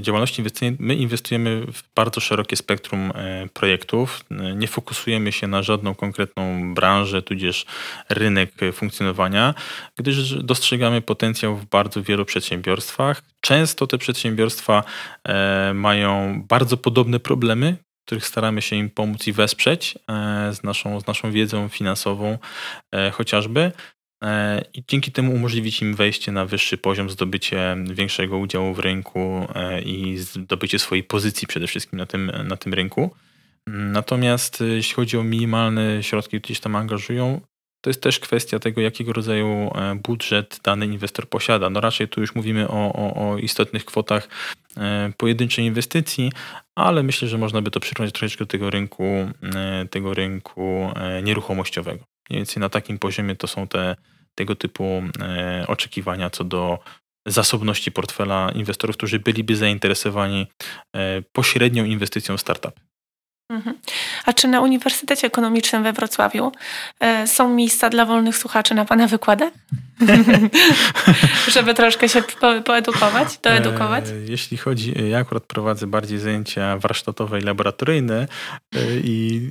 [0.00, 4.24] działalności inwestycyjnej, my inwestujemy w bardzo szerokie spektrum e, projektów.
[4.56, 7.66] Nie fokusujemy się na żadną konkretną branżę, tudzież
[8.08, 9.54] rynek funkcjonowania,
[9.96, 13.22] gdyż dostrzegamy potencjał w bardzo wielu przedsiębiorstwach.
[13.40, 14.84] Często te przedsiębiorstwa
[15.74, 19.98] mają bardzo podobne problemy, których staramy się im pomóc i wesprzeć
[20.50, 22.38] z naszą, z naszą wiedzą finansową
[23.12, 23.72] chociażby.
[24.24, 29.46] E, i dzięki temu umożliwić im wejście na wyższy poziom, zdobycie większego udziału w rynku
[29.54, 33.10] e, i zdobycie swojej pozycji przede wszystkim na tym, na tym rynku.
[33.66, 37.40] Natomiast e, jeśli chodzi o minimalne środki, które gdzieś tam angażują,
[37.80, 39.70] to jest też kwestia tego, jakiego rodzaju
[40.02, 41.70] budżet dany inwestor posiada.
[41.70, 44.28] No raczej tu już mówimy o, o, o istotnych kwotach
[45.16, 46.32] pojedynczej inwestycji,
[46.74, 49.04] ale myślę, że można by to przyrównać troszeczkę do tego rynku,
[49.90, 50.92] tego rynku
[51.22, 52.04] nieruchomościowego.
[52.30, 53.96] Mniej więcej na takim poziomie to są te
[54.34, 56.78] tego typu e, oczekiwania co do
[57.26, 60.46] zasobności portfela inwestorów, którzy byliby zainteresowani
[60.96, 62.80] e, pośrednią inwestycją w startup.
[63.50, 63.78] Mhm.
[64.24, 66.52] A czy na Uniwersytecie Ekonomicznym we Wrocławiu
[67.00, 69.52] e, są miejsca dla wolnych słuchaczy na Pana wykładach?
[71.54, 74.04] Żeby troszkę się po, poedukować, doedukować?
[74.28, 78.28] Jeśli chodzi, ja akurat prowadzę bardziej zajęcia warsztatowe i laboratoryjne
[79.04, 79.48] i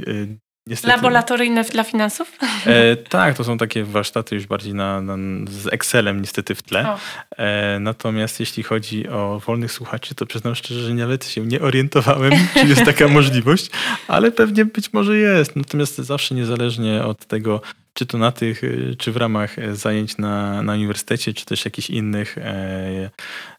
[0.70, 2.38] Niestety, Laboratoryjne dla finansów?
[2.66, 5.18] E, tak, to są takie warsztaty już bardziej na, na
[5.50, 6.98] z Excelem niestety w tle.
[7.38, 12.34] E, natomiast jeśli chodzi o wolnych słuchaczy, to przyznam szczerze, że nawet się nie orientowałem,
[12.54, 13.70] czy jest taka możliwość,
[14.08, 15.56] ale pewnie być może jest.
[15.56, 17.62] Natomiast zawsze niezależnie od tego,
[17.94, 18.62] czy to na tych,
[18.98, 23.10] czy w ramach zajęć na, na uniwersytecie, czy też jakichś innych, e,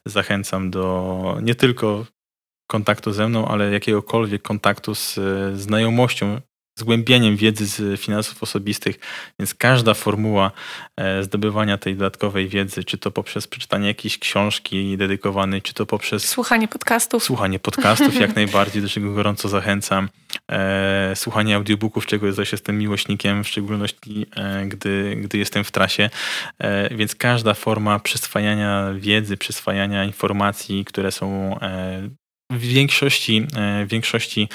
[0.06, 2.06] zachęcam do nie tylko
[2.66, 5.18] kontaktu ze mną, ale jakiegokolwiek kontaktu z
[5.54, 6.40] znajomością
[6.78, 8.98] zgłębieniem wiedzy z finansów osobistych,
[9.38, 10.50] więc każda formuła
[10.96, 16.28] e, zdobywania tej dodatkowej wiedzy, czy to poprzez przeczytanie jakiejś książki dedykowanej, czy to poprzez
[16.28, 17.24] słuchanie podcastów.
[17.24, 20.08] Słuchanie podcastów jak najbardziej, do czego gorąco zachęcam.
[20.52, 26.10] E, słuchanie audiobooków, czego zaś jestem miłośnikiem, w szczególności e, gdy, gdy jestem w trasie.
[26.90, 31.58] Więc każda forma przyswajania wiedzy, przyswajania informacji, które są
[32.50, 34.48] w większości, e, w większości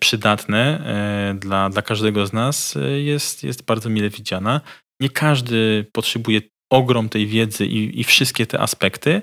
[0.00, 4.60] przydatne e, dla, dla każdego z nas e, jest, jest bardzo mile widziana.
[5.00, 6.40] Nie każdy potrzebuje
[6.70, 9.22] ogrom tej wiedzy i, i wszystkie te aspekty.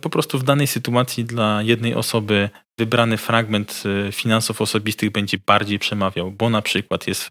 [0.00, 5.78] Po prostu w danej sytuacji dla jednej osoby wybrany fragment e, finansów osobistych będzie bardziej
[5.78, 7.30] przemawiał, bo na przykład jest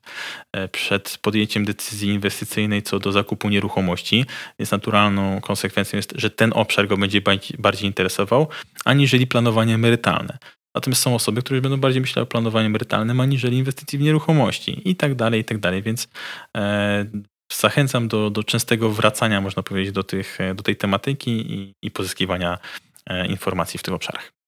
[0.53, 4.25] e, przed podjęciem decyzji inwestycyjnej co do zakupu nieruchomości,
[4.59, 7.21] więc naturalną konsekwencją jest, że ten obszar go będzie
[7.59, 8.47] bardziej interesował,
[8.85, 10.37] aniżeli planowanie emerytalne.
[10.75, 14.95] Natomiast są osoby, które będą bardziej myślały o planowaniu emerytalnym, aniżeli inwestycji w nieruchomości i
[14.95, 15.81] tak dalej, i tak dalej.
[15.81, 16.07] Więc
[16.57, 17.05] e,
[17.59, 22.57] zachęcam do, do częstego wracania, można powiedzieć, do, tych, do tej tematyki i, i pozyskiwania
[23.07, 24.40] e, informacji w tych obszarach.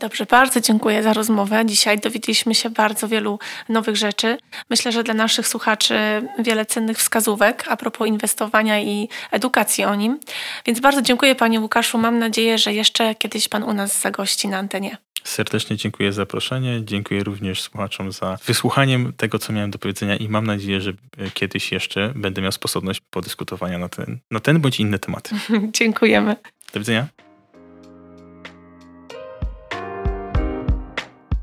[0.00, 1.66] Dobrze, bardzo dziękuję za rozmowę.
[1.66, 3.38] Dzisiaj dowiedzieliśmy się bardzo wielu
[3.68, 4.38] nowych rzeczy.
[4.70, 5.94] Myślę, że dla naszych słuchaczy
[6.38, 10.20] wiele cennych wskazówek a propos inwestowania i edukacji o nim.
[10.66, 11.98] Więc bardzo dziękuję Panie Łukaszu.
[11.98, 14.96] Mam nadzieję, że jeszcze kiedyś Pan u nas zagości na antenie.
[15.24, 16.80] Serdecznie dziękuję za zaproszenie.
[16.84, 20.92] Dziękuję również słuchaczom za wysłuchaniem tego, co miałem do powiedzenia i mam nadzieję, że
[21.34, 25.34] kiedyś jeszcze będę miał sposobność podyskutowania na ten, na ten bądź inne tematy.
[25.78, 26.36] Dziękujemy.
[26.72, 27.06] Do widzenia.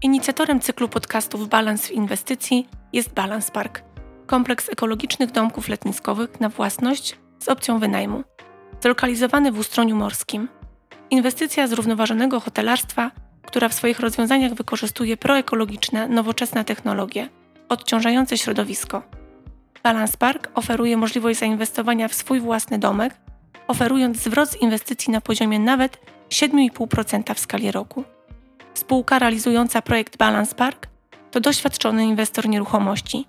[0.02, 3.84] Inicjatorem cyklu podcastów Balans w Inwestycji jest Balance Park,
[4.26, 8.24] kompleks ekologicznych domków letniskowych na własność z opcją wynajmu,
[8.82, 10.48] zlokalizowany w Ustroniu Morskim.
[11.10, 13.12] Inwestycja zrównoważonego hotelarstwa,
[13.46, 17.30] która w swoich rozwiązaniach wykorzystuje proekologiczne, nowoczesne technologie,
[17.70, 19.02] odciążające środowisko.
[19.84, 23.16] Balance Park oferuje możliwość zainwestowania w swój własny domek,
[23.68, 25.98] oferując zwrot z inwestycji na poziomie nawet
[26.30, 28.04] 7,5% w skali roku.
[28.78, 30.88] Spółka realizująca projekt Balance Park
[31.32, 33.26] to doświadczony inwestor nieruchomości.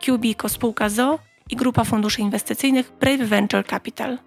[0.00, 1.18] QBICO spółka ZO
[1.50, 4.18] i grupa funduszy inwestycyjnych Brave Venture Capital.